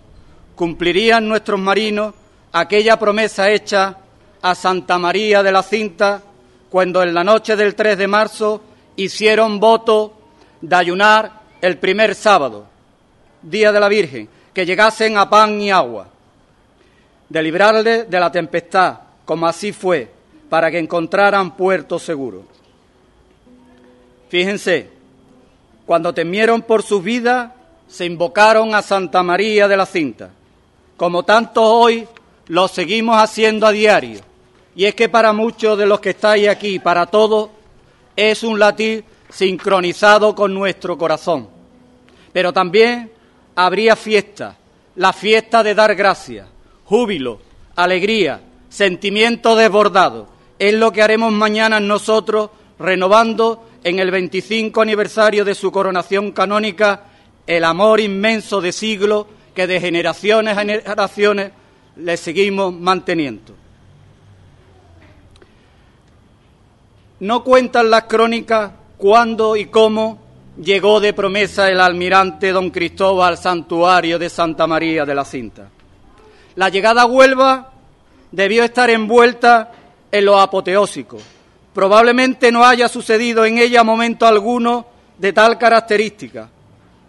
[0.54, 2.14] cumplirían nuestros marinos
[2.52, 3.96] aquella promesa hecha
[4.40, 6.22] a Santa María de la Cinta
[6.70, 8.60] cuando en la noche del 3 de marzo
[8.96, 10.12] hicieron voto
[10.60, 12.66] de ayunar el primer sábado,
[13.42, 16.08] día de la Virgen, que llegasen a pan y agua,
[17.28, 20.10] de librarle de la tempestad, como así fue,
[20.48, 22.44] para que encontraran puerto seguro.
[24.28, 24.90] Fíjense,
[25.86, 27.52] cuando temieron por sus vidas,
[27.86, 30.30] se invocaron a Santa María de la Cinta,
[30.96, 32.06] como tantos hoy
[32.46, 34.20] lo seguimos haciendo a diario.
[34.76, 37.50] Y es que para muchos de los que estáis aquí, para todos,
[38.16, 41.48] es un latir sincronizado con nuestro corazón.
[42.32, 43.12] Pero también
[43.54, 44.56] habría fiesta,
[44.96, 46.48] la fiesta de dar gracias,
[46.84, 47.40] júbilo,
[47.76, 50.28] alegría, sentimiento desbordado.
[50.58, 57.04] Es lo que haremos mañana nosotros, renovando en el 25 aniversario de su coronación canónica
[57.46, 61.52] el amor inmenso de siglos que de generaciones a generaciones
[61.96, 63.54] le seguimos manteniendo.
[67.20, 70.18] No cuentan las crónicas cuándo y cómo
[70.60, 75.68] llegó de promesa el almirante don Cristóbal al santuario de Santa María de la Cinta.
[76.56, 77.72] La llegada a Huelva
[78.30, 79.72] debió estar envuelta
[80.10, 81.18] en lo apoteósico.
[81.72, 84.86] Probablemente no haya sucedido en ella momento alguno
[85.18, 86.48] de tal característica,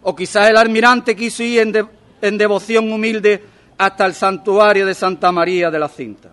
[0.04, 1.90] o quizás el almirante quiso ir en,
[2.28, 3.44] en devoción humilde
[3.78, 6.30] hasta el santuario de Santa María de la Cinta.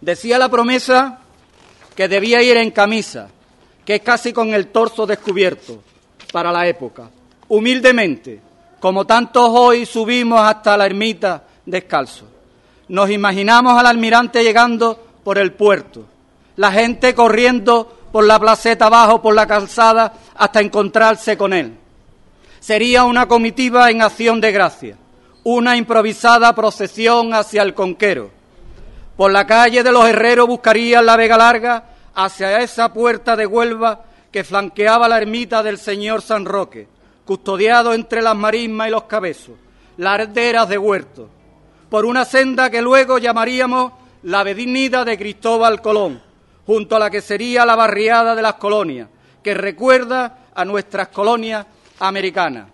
[0.00, 1.20] Decía la promesa
[1.94, 3.28] que debía ir en camisa,
[3.84, 5.82] que es casi con el torso descubierto
[6.32, 7.08] para la época.
[7.48, 8.40] Humildemente,
[8.80, 12.26] como tantos hoy subimos hasta la ermita descalzo.
[12.88, 16.04] Nos imaginamos al almirante llegando por el puerto,
[16.56, 21.76] la gente corriendo por la placeta abajo, por la calzada, hasta encontrarse con él.
[22.66, 24.96] Sería una comitiva en acción de gracia,
[25.44, 28.32] una improvisada procesión hacia el conquero.
[29.16, 34.02] Por la calle de los herreros buscarían la Vega Larga hacia esa puerta de Huelva
[34.32, 36.88] que flanqueaba la ermita del señor San Roque,
[37.24, 39.54] custodiado entre las marismas y los cabezos,
[39.96, 41.28] las arderas de huerto,
[41.88, 43.92] por una senda que luego llamaríamos
[44.24, 46.20] la avenida de Cristóbal Colón,
[46.66, 49.08] junto a la que sería la barriada de las colonias,
[49.40, 51.64] que recuerda a nuestras colonias
[51.98, 52.68] americanas.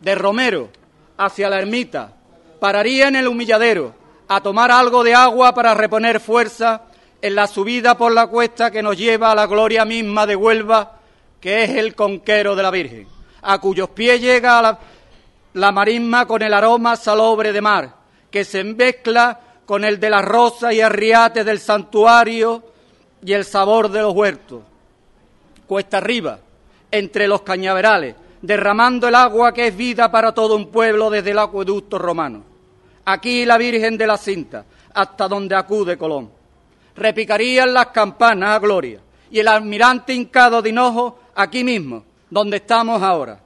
[0.00, 0.70] De Romero
[1.16, 2.12] hacia la ermita,
[2.60, 3.94] pararía en el humilladero
[4.28, 6.82] a tomar algo de agua para reponer fuerza
[7.20, 10.98] en la subida por la cuesta que nos lleva a la gloria misma de Huelva,
[11.40, 13.06] que es el conquero de la Virgen,
[13.42, 14.78] a cuyos pies llega la,
[15.54, 17.94] la marisma con el aroma salobre de mar,
[18.30, 22.62] que se mezcla con el de la rosa y arriate del santuario
[23.24, 24.62] y el sabor de los huertos.
[25.66, 26.38] Cuesta arriba,
[26.90, 28.14] entre los cañaverales,
[28.46, 32.44] derramando el agua que es vida para todo un pueblo desde el acueducto romano.
[33.06, 36.30] Aquí la Virgen de la Cinta, hasta donde acude Colón.
[36.94, 39.00] Repicarían las campanas a gloria
[39.30, 43.40] y el almirante hincado de hinojo aquí mismo, donde estamos ahora.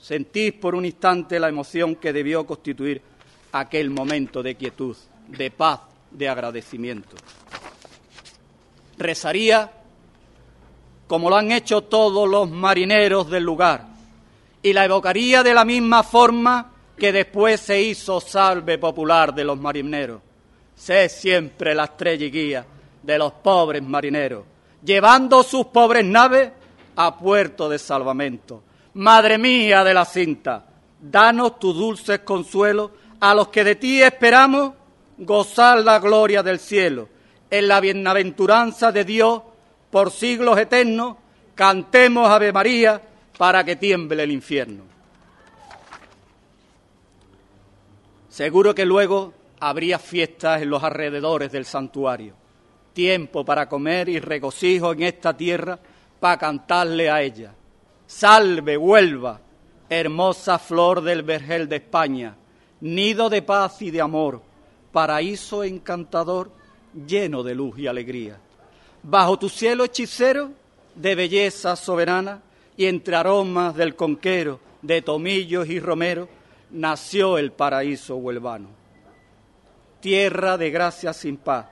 [0.00, 3.02] Sentís por un instante la emoción que debió constituir
[3.52, 4.96] aquel momento de quietud,
[5.28, 7.16] de paz, de agradecimiento
[9.02, 9.70] rezaría
[11.06, 13.92] como lo han hecho todos los marineros del lugar
[14.62, 19.58] y la evocaría de la misma forma que después se hizo salve popular de los
[19.58, 20.20] marineros.
[20.74, 22.66] Sé siempre la estrella y guía
[23.02, 24.44] de los pobres marineros,
[24.84, 26.50] llevando sus pobres naves
[26.96, 28.62] a puerto de salvamento.
[28.94, 30.64] Madre mía de la cinta,
[31.00, 34.74] danos tu dulces consuelos a los que de ti esperamos
[35.18, 37.08] gozar la gloria del cielo
[37.50, 39.42] en la bienaventuranza de Dios
[39.92, 41.16] por siglos eternos,
[41.54, 42.98] cantemos Ave María
[43.36, 44.84] para que tiemble el infierno.
[48.30, 52.34] Seguro que luego habría fiestas en los alrededores del santuario,
[52.94, 55.78] tiempo para comer y regocijo en esta tierra
[56.18, 57.54] para cantarle a ella.
[58.06, 59.42] Salve, Huelva,
[59.90, 62.34] hermosa flor del vergel de España,
[62.80, 64.40] nido de paz y de amor,
[64.90, 66.50] paraíso encantador
[67.06, 68.40] lleno de luz y alegría.
[69.02, 70.52] Bajo tu cielo hechicero
[70.94, 72.40] de belleza soberana
[72.76, 76.28] y entre aromas del conquero, de tomillos y romero,
[76.70, 78.68] nació el paraíso huelvano.
[80.00, 81.66] Tierra de gracia sin paz,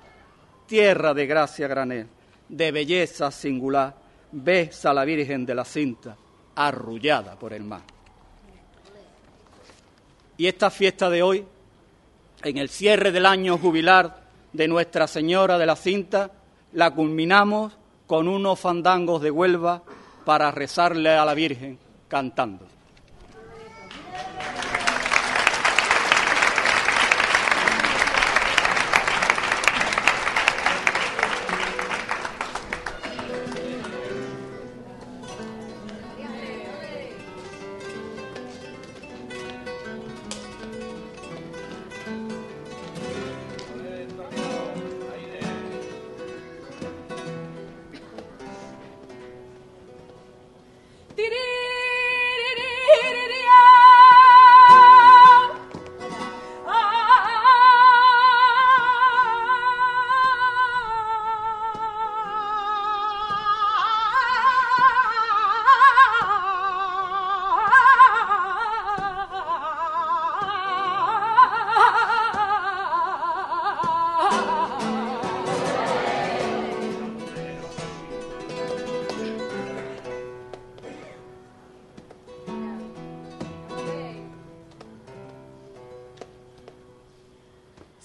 [0.67, 2.07] tierra de gracia granel,
[2.49, 3.95] de belleza singular,
[4.33, 6.17] ves a la Virgen de la Cinta,
[6.55, 7.83] arrullada por el mar.
[10.37, 11.45] Y esta fiesta de hoy,
[12.43, 16.31] en el cierre del año jubilar de Nuestra Señora de la Cinta,
[16.73, 17.77] la culminamos
[18.07, 19.83] con unos fandangos de Huelva
[20.25, 21.79] para rezarle a la Virgen
[22.09, 22.67] cantando.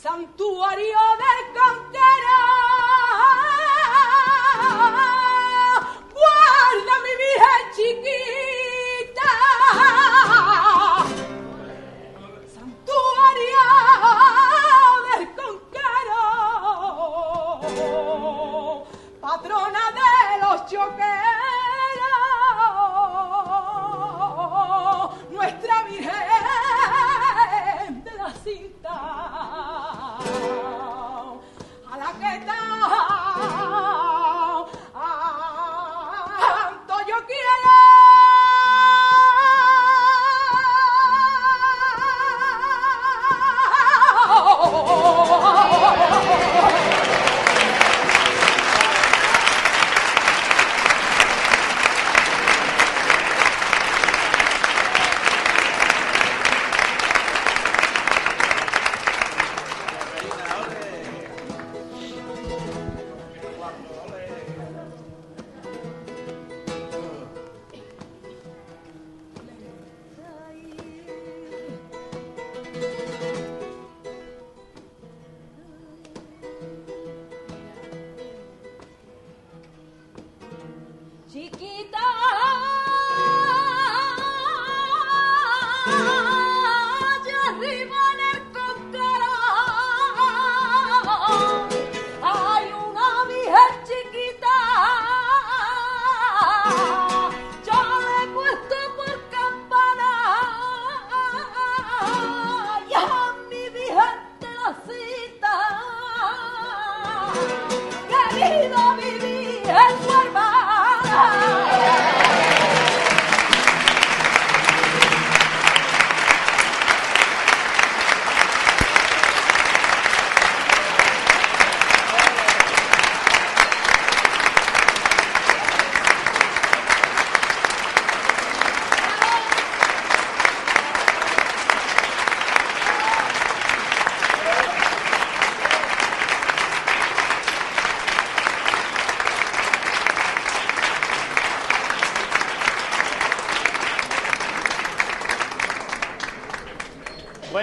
[0.06, 2.45] Santuario del Cantera.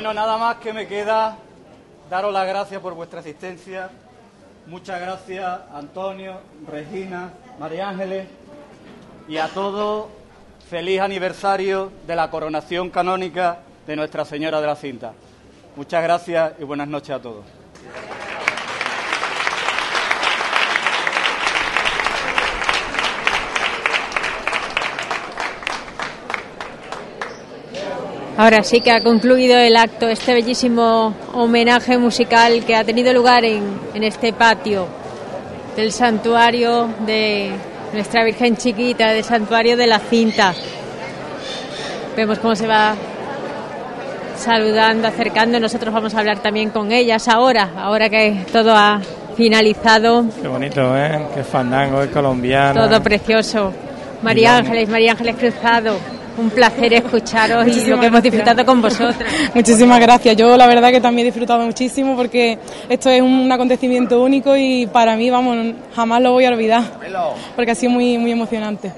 [0.03, 1.37] Bueno, nada más que me queda
[2.11, 3.89] daros las gracias por vuestra asistencia.
[4.67, 7.31] Muchas gracias Antonio, Regina,
[7.61, 8.27] María Ángeles
[9.29, 10.07] y a todos
[10.69, 15.13] feliz aniversario de la coronación canónica de Nuestra Señora de la Cinta.
[15.77, 17.62] Muchas gracias y buenas noches a todos.
[28.43, 33.45] Ahora sí que ha concluido el acto, este bellísimo homenaje musical que ha tenido lugar
[33.45, 33.63] en,
[33.95, 34.89] en este patio
[35.77, 37.53] del santuario de
[37.93, 40.55] nuestra Virgen Chiquita, del santuario de la cinta.
[42.17, 42.97] Vemos cómo se va
[44.35, 45.61] saludando, acercando.
[45.61, 49.01] Nosotros vamos a hablar también con ellas ahora, ahora que todo ha
[49.37, 50.25] finalizado.
[50.43, 51.29] Qué bonito, ¿eh?
[51.33, 52.89] Qué fandango, es colombiano.
[52.89, 53.73] Todo precioso.
[54.21, 56.22] María Ángeles, María Ángeles Cruzado.
[56.39, 59.31] Un placer escucharos y lo que hemos disfrutado con vosotras.
[59.55, 60.37] Muchísimas gracias.
[60.37, 64.87] Yo la verdad que también he disfrutado muchísimo porque esto es un acontecimiento único y
[64.87, 66.85] para mí, vamos, jamás lo voy a olvidar
[67.55, 68.93] porque ha sido muy, muy emocionante.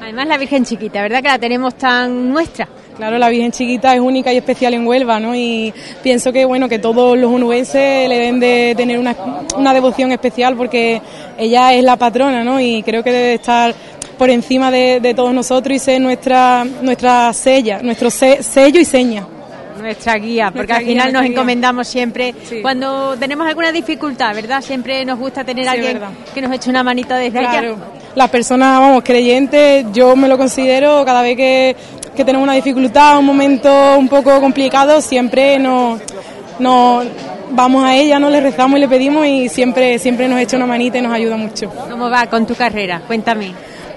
[0.00, 2.66] Además la Virgen Chiquita, ¿verdad que la tenemos tan nuestra?
[2.96, 5.34] Claro, la Virgen Chiquita es única y especial en Huelva, ¿no?
[5.34, 5.72] Y
[6.02, 9.16] pienso que bueno que todos los onubenses le deben de tener una,
[9.56, 11.00] una devoción especial porque
[11.38, 12.60] ella es la patrona, ¿no?
[12.60, 13.74] Y creo que debe estar
[14.22, 18.84] por encima de, de todos nosotros y ser nuestra nuestra sella, nuestro se- sello y
[18.84, 19.26] seña.
[19.80, 21.30] Nuestra guía, porque Nuestra al guía, final nos guía.
[21.32, 22.32] encomendamos siempre
[22.62, 24.62] cuando tenemos alguna dificultad, ¿verdad?
[24.62, 26.10] Siempre nos gusta tener a Sí, alguien verdad.
[26.32, 27.72] que nos eche una manita desde Claro.
[27.74, 27.76] allá.
[28.14, 31.74] Las personas, vamos, creyentes, yo me lo considero cada vez que,
[32.14, 36.00] que tenemos una dificultad, un momento un poco complicado, siempre nos,
[36.60, 37.06] nos
[37.50, 40.66] vamos a ella, nos le rezamos y le pedimos y siempre, siempre nos echa una
[40.66, 41.70] manita y nos ayuda mucho.
[41.90, 43.02] ¿Cómo va con tu carrera?
[43.04, 43.52] Cuéntame.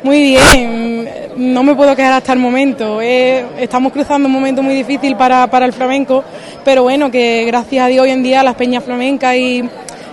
[0.05, 3.01] Muy bien, no me puedo quedar hasta el momento.
[3.01, 6.23] Eh, estamos cruzando un momento muy difícil para, para el flamenco,
[6.63, 9.63] pero bueno, que gracias a Dios hoy en día las peñas flamencas y,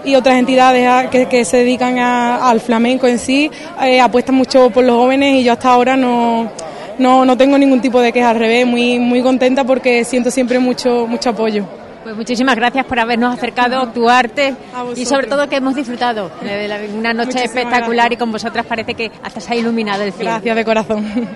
[0.07, 3.51] y otras entidades que, que se dedican a- al flamenco en sí
[3.83, 6.51] eh, apuestan mucho por los jóvenes y yo hasta ahora no,
[6.99, 10.59] no, no tengo ningún tipo de queja, al revés, muy, muy contenta porque siento siempre
[10.59, 11.67] mucho, mucho apoyo.
[12.03, 14.55] Pues muchísimas gracias por habernos acercado tu arte
[14.97, 18.67] y sobre todo que hemos disfrutado de la- una noche Muchísimas espectacular y con vosotras
[18.67, 20.31] parece que hasta se ha iluminado el cielo.
[20.33, 21.29] Gracias de corazón.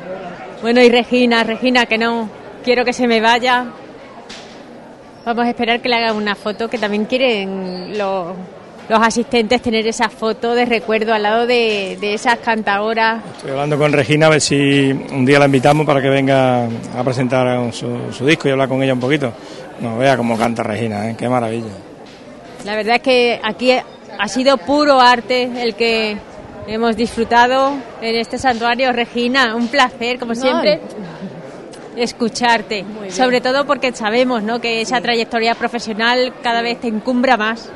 [0.63, 2.29] Bueno, y Regina, Regina, que no
[2.65, 3.67] quiero que se me vaya.
[5.25, 8.35] Vamos a esperar que le haga una foto, que también quieren los,
[8.89, 13.23] los asistentes tener esa foto de recuerdo al lado de, de esas cantadoras.
[13.37, 16.65] Estoy hablando con Regina a ver si un día la invitamos para que venga
[16.97, 19.33] a presentar su, su disco y hablar con ella un poquito.
[19.81, 21.17] No vea cómo canta Regina, ¿eh?
[21.19, 21.73] qué maravilla.
[22.65, 26.17] La verdad es que aquí ha sido puro arte el que
[26.67, 28.93] hemos disfrutado en este santuario.
[28.93, 30.81] Regina, un placer, como siempre,
[31.97, 32.85] escucharte.
[33.11, 34.61] Sobre todo porque sabemos ¿no?
[34.61, 37.71] que esa trayectoria profesional cada vez te encumbra más.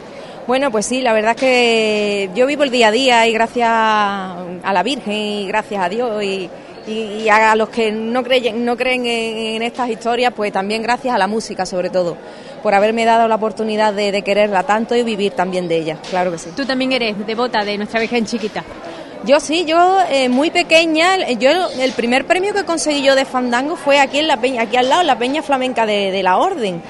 [0.46, 3.68] Bueno, pues sí, la verdad es que yo vivo el día a día y gracias
[3.70, 6.50] a la Virgen y gracias a Dios y,
[6.90, 10.82] y- y a los que no creen, no creen en, en estas historias, pues también
[10.82, 12.16] gracias a la música sobre todo,
[12.62, 16.30] por haberme dado la oportunidad de, de quererla tanto y vivir también de ella, claro
[16.32, 16.50] que sí.
[16.56, 18.64] Tú también eres devota de nuestra Virgen Chiquita.
[19.24, 23.76] Yo sí, yo eh, muy pequeña, yo el primer premio que conseguí yo de fandango
[23.76, 26.38] fue aquí en la peña, aquí al lado, en la peña flamenca de, de la
[26.38, 26.80] Orden.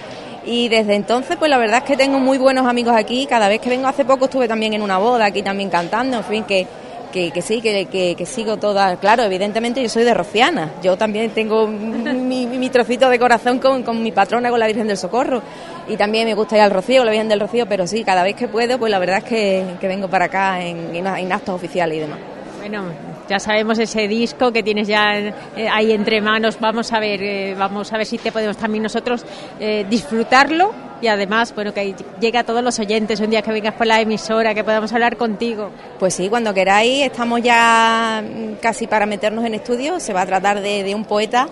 [0.46, 3.26] Y desde entonces, pues la verdad es que tengo muy buenos amigos aquí.
[3.26, 6.24] Cada vez que vengo, hace poco estuve también en una boda aquí también cantando, en
[6.24, 6.66] fin, que,
[7.12, 8.96] que, que sí, que, que, que sigo toda.
[8.96, 10.70] Claro, evidentemente yo soy de Rociana.
[10.82, 14.86] Yo también tengo mi, mi- trocito de corazón con, con mi patrona, con la Virgen
[14.86, 15.42] del Socorro.
[15.88, 18.36] Y también me gusta ir al Rocío, la Virgen del Rocío, pero sí, cada vez
[18.36, 21.98] que puedo, pues la verdad es que, que vengo para acá en, en actos oficiales
[21.98, 22.18] y demás.
[22.58, 22.84] Bueno,
[23.30, 26.58] ya sabemos ese disco que tienes ya eh, ahí entre manos.
[26.58, 29.24] Vamos a ver, eh, vamos a ver si te podemos también nosotros
[29.60, 33.74] eh, disfrutarlo y además, bueno, que llegue a todos los oyentes un día que vengas
[33.74, 35.70] por la emisora, que podamos hablar contigo.
[35.98, 40.00] Pues sí, cuando queráis, estamos ya mm, casi para meternos en estudio.
[40.00, 41.48] Se va a tratar de, un poeta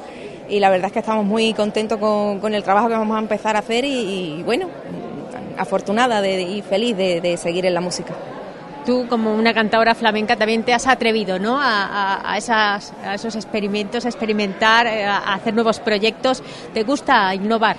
[0.51, 3.21] y la verdad es que estamos muy contentos con, con el trabajo que vamos a
[3.21, 4.69] empezar a hacer y, bueno,
[5.57, 8.15] afortunada de- y feliz de seguir en la música.
[8.85, 11.59] Tú, como una cantadora flamenca, también te has atrevido ¿no?
[11.61, 16.43] a, esas, a esos experimentos, a experimentar, eh, a hacer nuevos proyectos.
[16.73, 17.77] ¿Te gusta innovar?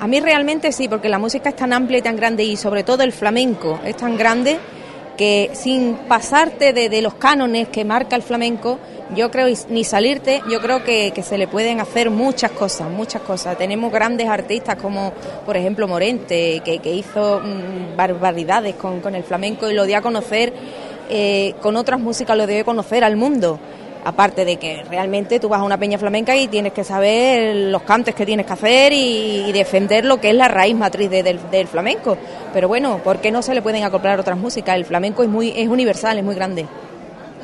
[0.00, 2.84] A mí realmente sí, porque la música es tan amplia y tan grande y sobre
[2.84, 4.58] todo el flamenco es tan grande
[5.16, 8.78] que sin pasarte de, los cánones que marca el flamenco,
[9.14, 13.22] yo creo, ni salirte, yo creo que, que se le pueden hacer muchas cosas, muchas
[13.22, 13.56] cosas.
[13.56, 15.12] Tenemos grandes artistas como,
[15.44, 19.98] por ejemplo, Morente, que, que hizo mm, barbaridades con, con el flamenco y lo dio
[19.98, 20.52] a conocer,
[21.10, 23.60] eh, con otras músicas lo dio a conocer al mundo.
[24.04, 27.82] Aparte de que realmente tú vas a una peña flamenca y tienes que saber los
[27.82, 31.38] cantes que tienes que hacer y, defender lo que es la raíz matriz de- del,
[31.50, 32.16] del flamenco.
[32.52, 34.76] Pero bueno, ¿por qué no se le pueden acoplar otras músicas?
[34.76, 36.66] El flamenco es muy es universal, es muy grande.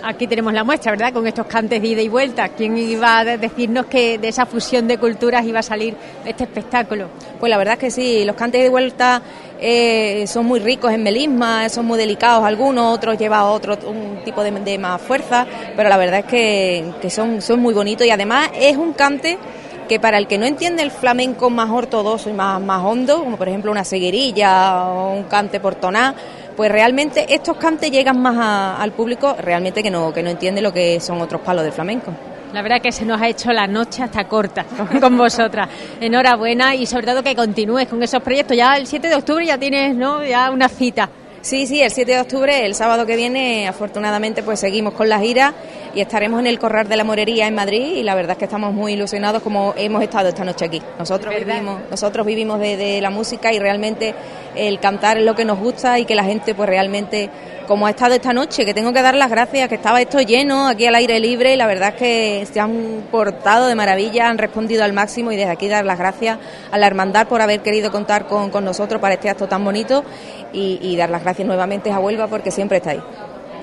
[0.02, 1.12] Aquí tenemos la muestra, ¿verdad?
[1.12, 2.48] Con estos cantes de ida y vuelta.
[2.48, 5.94] ¿Quién iba a de- decirnos que de esa fusión de culturas iba a salir
[6.24, 7.08] este espectáculo?
[7.38, 9.20] Pues la verdad es que sí, los cantes de vuelta
[9.60, 14.42] eh, son muy ricos en melisma, son muy delicados algunos, otros llevan otro un tipo
[14.42, 15.46] de, de más fuerza,
[15.76, 19.36] pero la verdad es que, que son, son muy bonitos y además es un cante
[19.86, 23.36] que para el que no entiende el flamenco más ortodoxo y más, más hondo, como
[23.36, 26.14] por ejemplo una seguirilla o un cante portoná,
[26.60, 30.60] pues realmente estos cantes llegan más a- al público realmente que no, que no entiende
[30.60, 32.12] lo que son otros palos del flamenco.
[32.52, 35.70] La verdad que se nos ha hecho la noche hasta corta con, con vosotras.
[36.02, 38.58] Enhorabuena y sobre todo que continúes con esos proyectos.
[38.58, 40.22] Ya el 7 de octubre ya tienes, ¿no?
[40.22, 41.08] Ya una cita.
[41.40, 45.18] Sí, sí, el 7 de octubre, el sábado que viene, afortunadamente, pues seguimos con la
[45.18, 45.54] gira
[45.94, 48.44] y estaremos en el Corral de la Morería en Madrid y la verdad es que
[48.44, 50.82] estamos muy ilusionados como hemos estado esta noche aquí.
[50.98, 54.14] Nosotros vivimos, nosotros vivimos de, de la música y realmente
[54.54, 57.30] el cantar es lo que nos gusta y que la gente pues realmente,
[57.66, 60.68] como ha estado esta noche, que tengo que dar las gracias, que estaba esto lleno
[60.68, 64.38] aquí al aire libre y la verdad es que se han portado de maravilla, han
[64.38, 66.38] respondido al máximo y desde aquí dar las gracias
[66.70, 70.04] a la hermandad por haber querido contar con, con nosotros para este acto tan bonito
[70.52, 73.02] y, y dar las gracias nuevamente a Huelva porque siempre está ahí.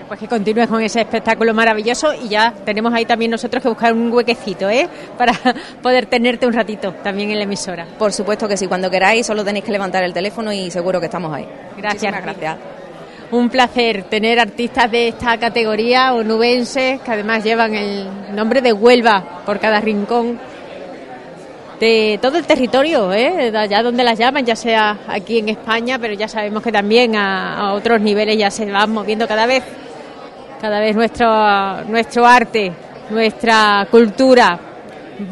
[0.07, 3.91] Pues que continúes con ese espectáculo maravilloso y ya tenemos ahí también nosotros que buscar
[3.91, 4.88] un huequecito, ¿eh?
[5.17, 5.34] Para
[5.81, 7.85] poder tenerte un ratito también en la emisora.
[7.99, 11.07] Por supuesto que sí, cuando queráis solo tenéis que levantar el teléfono y seguro que
[11.07, 11.45] estamos ahí.
[11.77, 12.13] Gracias.
[12.13, 12.57] Muchísimas gracias.
[13.31, 19.41] Un placer tener artistas de esta categoría, onubenses, que además llevan el nombre de Huelva
[19.45, 20.39] por cada rincón
[21.81, 23.51] de todo el territorio, ¿eh?
[23.51, 27.15] de allá donde las llaman, ya sea aquí en España, pero ya sabemos que también
[27.17, 29.63] a, a otros niveles ya se van moviendo cada vez,
[30.59, 32.71] cada vez nuestro, nuestro arte,
[33.09, 34.59] nuestra cultura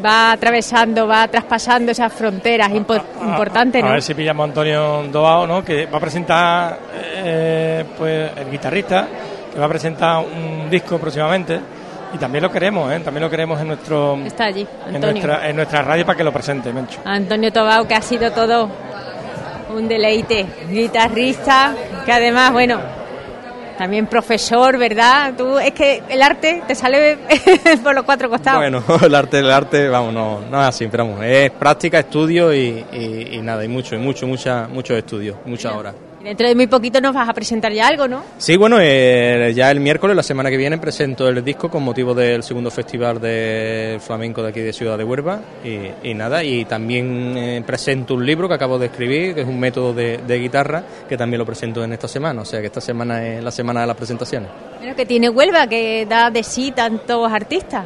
[0.04, 3.92] va atravesando, va traspasando esas fronteras impo- importantes, A ¿no?
[3.92, 5.64] ver si pillamos a Antonio Doao, ¿no?
[5.64, 6.78] que va a presentar
[7.16, 9.06] eh, pues el guitarrista,
[9.52, 11.60] que va a presentar un disco próximamente.
[12.14, 13.00] Y también lo queremos, ¿eh?
[13.00, 16.32] también lo queremos en nuestro Está allí, en nuestra, en nuestra radio para que lo
[16.32, 17.00] presente, Mencho.
[17.04, 18.70] Antonio Tobao, que ha sido todo
[19.74, 21.74] un deleite, guitarrista,
[22.04, 22.78] que además, bueno,
[23.76, 25.34] también profesor, ¿verdad?
[25.36, 27.18] Tú, es que el arte te sale
[27.82, 28.58] por los cuatro costados.
[28.60, 32.52] Bueno, el arte, el arte, vamos, no, no es así, pero vamos, es práctica, estudio
[32.54, 35.94] y, y- y nada, y mucho, y mucho, mucha, muchos estudios, muchas horas.
[36.26, 38.24] Dentro de muy poquito nos vas a presentar ya algo, ¿no?
[38.36, 42.14] Sí, bueno, eh, ya el miércoles, la semana que viene, presento el disco con motivo
[42.14, 46.64] del segundo festival de flamenco de aquí de Ciudad de Huelva y, y nada, y
[46.64, 50.38] también eh, presento un libro que acabo de escribir, que es un método de, de
[50.40, 53.52] guitarra, que también lo presento en esta semana, o sea que esta semana es la
[53.52, 54.50] semana de las presentaciones.
[54.80, 57.84] Bueno, que tiene Huelva, que da de sí tantos artistas.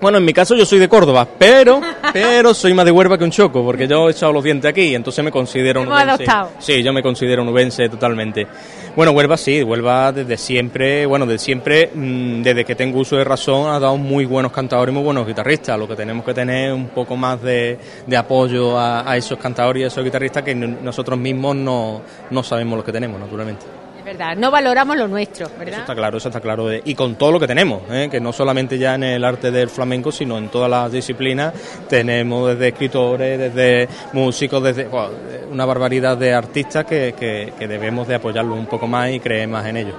[0.00, 1.80] Bueno, en mi caso yo soy de Córdoba, pero
[2.12, 4.94] pero soy más de Huelva que un choco, porque yo he echado los dientes aquí,
[4.94, 6.10] entonces me considero onubense.
[6.10, 6.50] adoptado.
[6.58, 8.46] Sí, yo me considero onubense totalmente.
[8.94, 13.24] Bueno, Huelva sí, Huelva desde siempre, bueno, desde siempre, mm, desde que tengo uso de
[13.24, 15.78] razón, ha dado muy buenos cantadores y muy buenos guitarristas.
[15.78, 19.38] Lo que tenemos que tener es un poco más de, de apoyo a, a esos
[19.38, 23.66] cantadores y a esos guitarristas que nosotros mismos no, no sabemos lo que tenemos, naturalmente.
[24.16, 25.80] Verdad, no valoramos lo nuestro, Eso ¿verdad?
[25.80, 26.68] está claro, eso está claro.
[26.72, 28.08] Y con todo lo que tenemos, ¿eh?
[28.10, 31.52] que no solamente ya en el arte del flamenco, sino en todas las disciplinas,
[31.86, 35.10] tenemos desde escritores, desde músicos, desde bueno,
[35.50, 39.48] una barbaridad de artistas que, que, que debemos de apoyarlos un poco más y creer
[39.48, 39.94] más en ellos.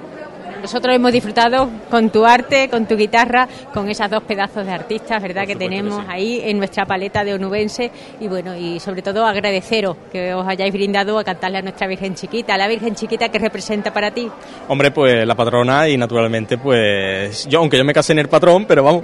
[0.68, 5.22] Nosotros hemos disfrutado con tu arte, con tu guitarra, con esas dos pedazos de artistas,
[5.24, 7.90] ¿verdad?, que tenemos ahí en nuestra paleta de onubense.
[8.20, 12.16] Y bueno, y sobre todo agradeceros que os hayáis brindado a cantarle a nuestra Virgen
[12.16, 14.30] Chiquita, a la Virgen Chiquita que representa para ti.
[14.68, 18.66] Hombre, pues la patrona y naturalmente, pues yo, aunque yo me casé en el patrón,
[18.66, 19.04] pero vamos,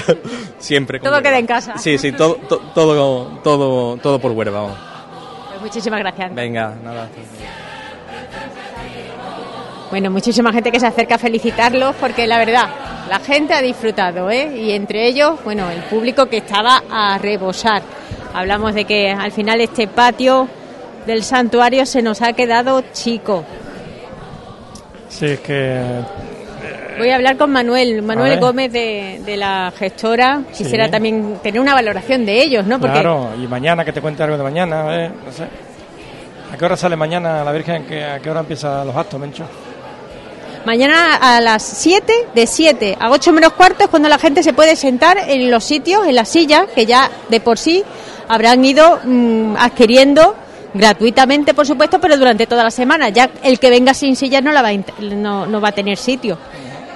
[0.58, 1.00] siempre.
[1.00, 1.76] Todo queda en casa.
[1.76, 4.72] Sí, sí, todo, to- todo, todo, todo por vamos.
[5.50, 6.34] Pues muchísimas gracias.
[6.34, 7.10] Venga, nada.
[9.90, 12.68] Bueno, muchísima gente que se acerca a felicitarlos porque la verdad,
[13.08, 14.50] la gente ha disfrutado, ¿eh?
[14.56, 17.82] Y entre ellos, bueno, el público que estaba a rebosar.
[18.34, 20.48] Hablamos de que al final este patio
[21.06, 23.44] del santuario se nos ha quedado chico.
[25.08, 25.80] Sí, es que
[26.98, 28.38] Voy a hablar con Manuel, Manuel.
[28.40, 30.42] Gómez de, de la gestora.
[30.52, 30.62] Sí.
[30.64, 32.78] Quisiera también tener una valoración de ellos, ¿no?
[32.80, 35.44] Porque Claro, y mañana que te cuente algo de mañana, ver, no sé.
[36.52, 37.84] ¿A qué hora sale mañana la Virgen?
[37.84, 39.44] ¿Qué- ¿A qué hora empiezan los actos, Mencho?
[40.64, 44.52] Mañana a las 7, de 7 a 8 menos cuarto es cuando la gente se
[44.52, 47.84] puede sentar en los sitios, en las sillas, que ya de por sí
[48.28, 50.34] habrán ido mm, adquiriendo
[50.74, 53.08] gratuitamente, por supuesto, pero durante toda la semana.
[53.08, 54.70] Ya el que venga sin sillas no, la va,
[55.00, 56.38] no, no va a tener sitio.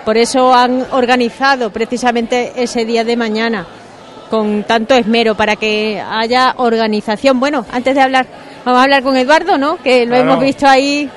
[0.04, 3.66] Por eso han organizado precisamente ese día de mañana
[4.30, 7.40] con tanto esmero para que haya organización.
[7.40, 8.26] Bueno, antes de hablar,
[8.72, 9.76] vamos a hablar con Eduardo, ¿no?
[9.78, 10.22] Que lo Claro.
[10.32, 11.08] hemos visto ahí.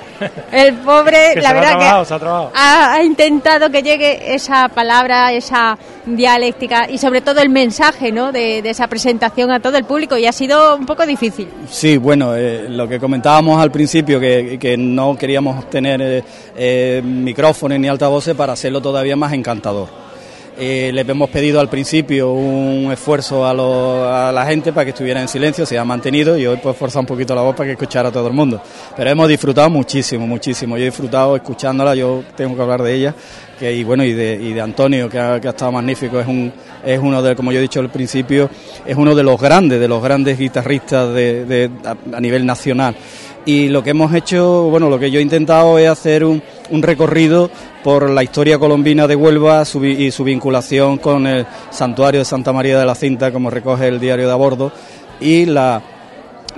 [0.52, 2.52] El pobre, Que la se lo ha verdad trabajado, que se ha trabajado.
[2.54, 5.76] ha, ha intentado que llegue esa palabra, esa
[6.06, 8.30] dialéctica y sobre todo el mensaje, ¿no?
[8.30, 11.48] De, de esa presentación a todo el público y ha sido un poco difícil.
[11.68, 16.24] Sí, bueno, eh, lo que comentábamos al principio, que, que no queríamos tener eh,
[16.56, 19.88] eh, micrófonos ni altavoces para hacerlo todavía más encantador.
[20.58, 25.26] Eh, le hemos pedido al principio un esfuerzo a, la gente para que estuviera en
[25.26, 28.10] silencio, se ha mantenido y hoy pues forzar un poquito la voz para que escuchara
[28.10, 28.60] a todo el mundo.
[28.94, 30.76] Pero hemos disfrutado muchísimo, muchísimo.
[30.76, 33.14] Yo he disfrutado escuchándola, yo tengo que hablar de ella.
[33.58, 36.52] Que, y bueno, y de, Antonio, que ha, estado magnífico, es, un,
[36.84, 38.50] es uno de, como yo he dicho al principio,
[38.84, 41.70] es uno de los grandes, de los grandes guitarristas de,
[42.12, 42.94] a nivel nacional.
[43.44, 46.40] Y lo que hemos hecho, bueno, lo que yo he intentado es hacer un,
[46.70, 47.50] un recorrido
[47.82, 52.52] por la historia colombina de Huelva su y su vinculación con el santuario de Santa
[52.52, 54.70] María de la Cinta, como recoge el diario de a bordo,
[55.20, 55.82] y la,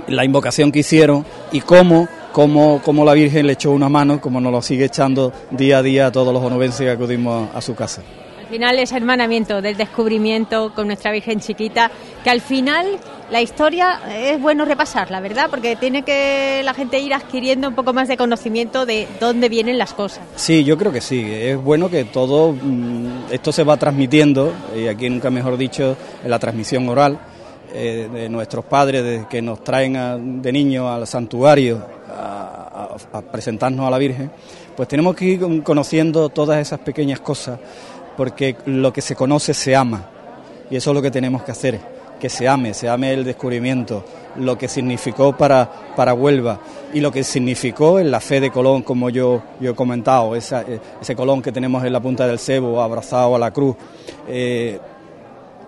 [0.07, 4.39] la invocación que hicieron y cómo, cómo, cómo la Virgen le echó una mano, como
[4.39, 7.73] nos lo sigue echando día a día a todos los onubenses que acudimos a su
[7.73, 8.03] casa.
[8.39, 11.89] Al final ese hermanamiento del descubrimiento con nuestra Virgen chiquita,
[12.23, 12.85] que al final
[13.31, 15.47] la historia es bueno repasarla, ¿verdad?
[15.49, 19.77] Porque tiene que la gente ir adquiriendo un poco más de conocimiento de dónde vienen
[19.77, 20.21] las cosas.
[20.35, 21.25] Sí, yo creo que sí.
[21.33, 26.29] Es bueno que todo mm, esto se va transmitiendo, y aquí nunca mejor dicho, en
[26.29, 27.17] la transmisión oral
[27.73, 31.83] eh, de nuestros padres de, que nos traen de niños al santuario
[32.15, 32.95] a,
[33.31, 34.31] presentarnos a la Virgen,
[34.75, 37.59] pues tenemos que ir con- conociendo todas esas pequeñas cosas,
[38.15, 40.05] porque lo que se conoce se ama,
[40.69, 41.79] y eso es lo que tenemos que hacer,
[42.19, 44.03] que se ame, se ame el descubrimiento,
[44.37, 46.59] lo que significó para, para Huelva
[46.93, 50.61] y lo que significó en la fe de Colón, como yo, yo he comentado, esa-
[50.61, 53.75] eh, ese Colón que tenemos en la punta del cebo, abrazado a la cruz.
[54.27, 54.79] eh,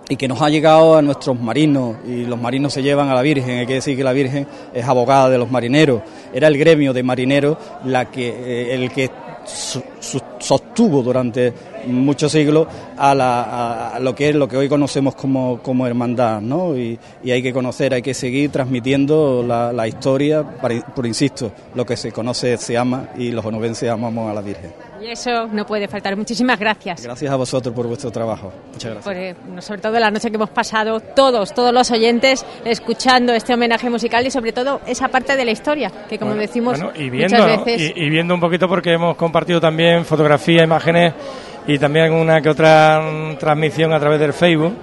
[0.10, 3.22] y que nos ha llegado a nuestros marinos y los marinos se llevan a la
[3.22, 3.60] Virgen.
[3.60, 6.02] Hay que decir que la Virgen es abogada de los marineros.
[6.34, 9.12] Era el gremio de marineros la que, eh, el que
[9.44, 9.84] su-
[10.40, 11.54] sostuvo durante
[11.88, 15.88] muchos siglos a, la- a- a lo que es lo que hoy conocemos como, como
[15.88, 16.76] hermandad, ¿no?
[16.78, 21.52] Y, y hay que conocer, hay que seguir transmitiendo la, la historia, para- por insisto,
[21.76, 24.72] lo que se conoce se ama y los onubenses amamos a la Virgen.
[25.02, 26.16] Y eso no puede faltar.
[26.18, 27.04] Muchísimas gracias.
[27.04, 28.52] Gracias a vosotros por vuestro trabajo.
[28.74, 29.04] Muchas gracias.
[29.04, 33.54] por, eh, sobre todo la noche que hemos pasado todos, todos los oyentes, escuchando este
[33.54, 37.00] homenaje musical y sobre todo esa parte de la historia, que como Bueno, decimos bueno,
[37.00, 37.66] y viendo, muchas ¿no?
[37.66, 37.94] veces...
[37.96, 40.27] y, y viendo un poquito porque hemos compartido también fotografías,
[40.64, 41.14] imágenes
[41.68, 43.02] y también una que otra
[43.40, 44.74] transmisión a través del Facebook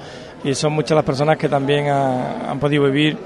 [0.45, 3.17] y son muchas las personas que también ha- han podido vivir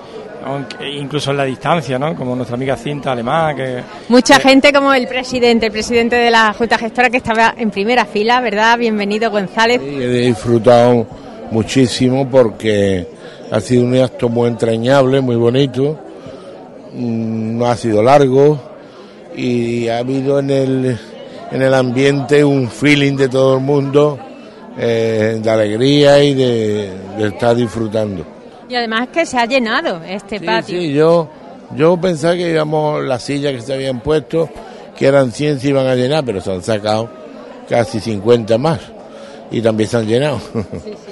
[0.45, 2.15] aunque, incluso en la distancia, ¿no?
[2.15, 6.53] Como nuestra amiga Cinta Alemán, que Mucha gente como el presidente, el presidente de la
[6.55, 8.78] Junta Gestora que estaba en primera fila, ¿verdad?
[8.78, 9.81] Bienvenido González.
[9.82, 11.07] Y he disfrutado
[11.51, 13.07] muchísimo porque
[13.51, 15.99] ha sido un acto muy entrañable, muy bonito,
[16.95, 18.59] Mm, no ha sido largo
[19.36, 20.99] y ha habido en el,
[21.51, 24.19] en el ambiente un feeling de todo el mundo
[24.79, 28.25] eh, de alegría y de, de estar disfrutando.
[28.69, 30.79] Y además que se ha llenado este patio.
[30.79, 31.29] Sí, yo,
[31.75, 34.49] yo pensaba que íbamos, las sillas que se habían puesto,
[34.97, 37.09] que eran 100 se iban a llenar, pero se han sacado
[37.69, 38.81] casi 50 más
[39.51, 40.39] y también se han llenado.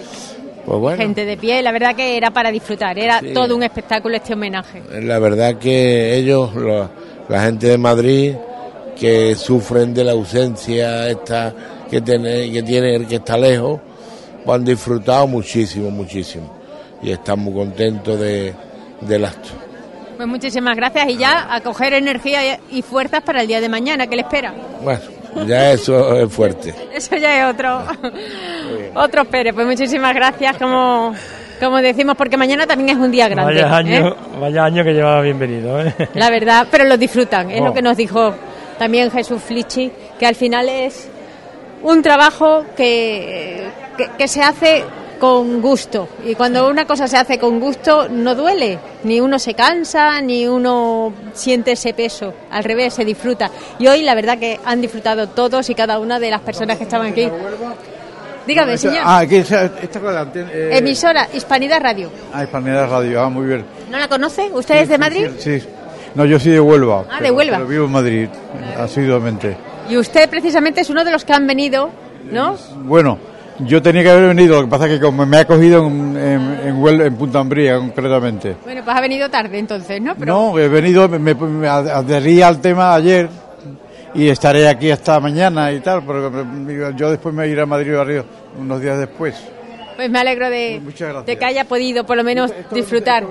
[0.67, 0.99] Pues bueno.
[1.01, 3.29] Gente de pie, la verdad que era para disfrutar, era Sí.
[3.33, 4.83] todo un espectáculo este homenaje.
[5.01, 6.91] La verdad que ellos, lo-
[7.29, 8.35] la gente de Madrid,
[8.98, 11.52] que sufren de la ausencia esta
[11.90, 13.78] que tiene, que tiene el que está lejos,
[14.44, 16.52] pues han disfrutado muchísimo, muchísimo.
[17.02, 18.55] Y están muy contentos de,
[19.02, 19.51] del acto.
[20.16, 24.06] Pues muchísimas gracias y ya a coger energía y fuerzas para el día de mañana,
[24.06, 24.55] que le espera?
[24.82, 25.01] Bueno,
[25.47, 26.74] ya eso es fuerte.
[26.94, 27.82] Eso ya es otro,
[28.94, 29.55] otro Pérez.
[29.55, 31.14] Pues muchísimas gracias, como,
[31.60, 33.52] como decimos, porque mañana también es un día grande.
[33.62, 34.14] vaya año, ¿eh?
[34.40, 35.81] vaya año que llevaba bienvenido.
[35.82, 35.94] ¿eh?
[36.14, 37.51] La verdad, pero lo disfrutan.
[37.51, 37.66] Es Oh.
[37.66, 38.35] lo que nos dijo
[38.78, 41.09] también Jesús Flichi, que al final es
[41.82, 44.85] un trabajo que, que, que se hace
[45.20, 46.09] con gusto.
[46.27, 48.78] Y cuando una cosa se hace con gusto, no duele.
[49.05, 52.35] Ni uno se cansa, ni uno siente ese peso.
[52.51, 53.51] Al revés, se disfruta.
[53.78, 56.85] Y hoy, la verdad, que han disfrutado todos y cada una de las personas que
[56.85, 57.31] estaban aquí.
[58.47, 59.03] Dígame, señor.
[59.05, 62.11] Ah, aquí anten- eh, Emisora Hispanidad Radio.
[62.32, 63.65] Ah, Hispanidad Radio, ah, muy bien.
[63.90, 64.51] ¿No la conoce?
[64.53, 65.27] ¿Usted es de Madrid?
[65.39, 65.62] Sí.
[66.17, 67.05] No, yo soy de Huelva.
[67.11, 67.57] Ah, de pero- Huelva.
[67.59, 68.29] Pero vivo en Madrid,
[68.79, 69.57] asiduamente.
[69.89, 71.91] Y usted precisamente es uno de los que han venido,
[72.33, 72.57] ¿no?
[72.85, 73.19] Bueno,
[73.61, 76.17] yo tenía que haber venido, lo que pasa es que como me ha cogido en,
[76.17, 78.57] en, en, Huel- en Punta Ambría, concretamente.
[78.65, 80.15] Bueno, pues ha venido tarde entonces, ¿no?
[80.17, 83.29] Pero No, he venido, me, me adherí al tema ayer
[84.15, 87.97] y estaré aquí hasta mañana y tal, porque me- yo después me iré a Madrid
[87.97, 88.25] o a Río
[88.59, 89.37] unos días después.
[89.97, 90.81] pues me alegro de,
[91.27, 93.25] de que haya podido por lo menos disfrutar.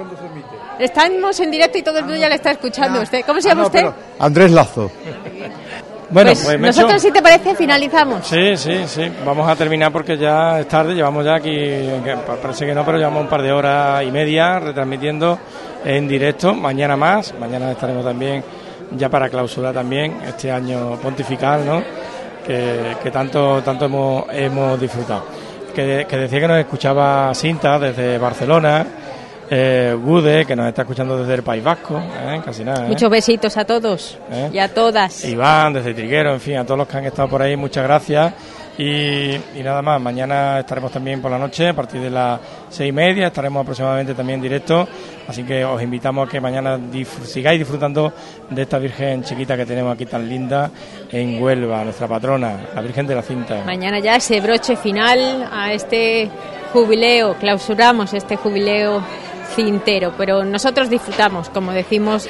[0.79, 3.23] Estamos en directo y todo el mundo ya le está escuchando a usted.
[3.25, 3.85] ¿Cómo se llama usted?
[4.19, 4.91] Andrés Lazo.
[6.09, 8.27] Bueno, pues, pues, nosotros, si te parece, finalizamos.
[8.27, 9.11] Sí, sí, sí.
[9.25, 10.93] Vamos a terminar porque ya es tarde.
[10.93, 11.57] Llevamos ya aquí,
[12.41, 15.39] parece que no, pero llevamos un par de horas y media retransmitiendo
[15.83, 16.53] en directo.
[16.53, 17.33] Mañana más.
[17.39, 18.43] Mañana estaremos también
[18.91, 21.81] ya para clausurar también este año pontifical, ¿no?
[22.45, 25.25] Que, que tanto, tanto hemos, hemos disfrutado.
[25.73, 28.85] que, que decía que nos escuchaba Cinta desde Barcelona,
[29.49, 32.41] eh, Gude, que nos está escuchando desde el País Vasco, ¿eh?
[32.43, 32.85] casi nada.
[32.85, 32.89] ¿eh?
[32.89, 34.49] Muchos besitos a todos ¿Eh?
[34.53, 35.23] y a todas.
[35.25, 38.33] Iván, desde Triguero, en fin, a todos los que han estado por ahí, muchas gracias.
[38.77, 42.39] Y, y nada más, mañana estaremos también por la noche, a partir de las
[42.69, 44.85] seis y media, estaremos aproximadamente también en directo.
[45.27, 46.77] Así que os invitamos a que mañana
[47.23, 48.11] sigáis disfrutando
[48.49, 50.69] de esta Virgen chiquita que tenemos aquí tan linda
[51.09, 53.63] en Huelva, nuestra patrona, la Virgen de la Cinta.
[53.65, 56.29] Mañana ya ese broche final a este
[56.73, 59.01] jubileo, clausuramos este jubileo
[59.55, 62.27] cintero, pero nosotros disfrutamos, como decimos,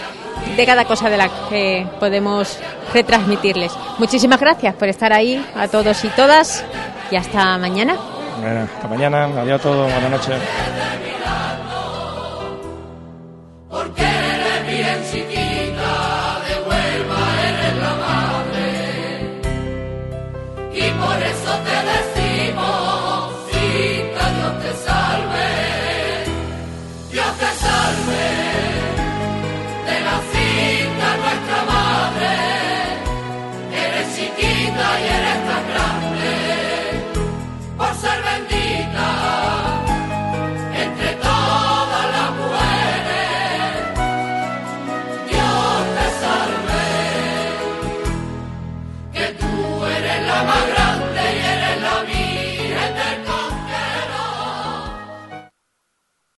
[0.55, 2.59] de cada cosa de la que podemos
[2.93, 3.73] retransmitirles.
[3.97, 6.63] Muchísimas gracias por estar ahí a todos y todas
[7.11, 7.97] y hasta mañana.
[8.63, 10.39] Hasta mañana, adiós a todos, buenas noches.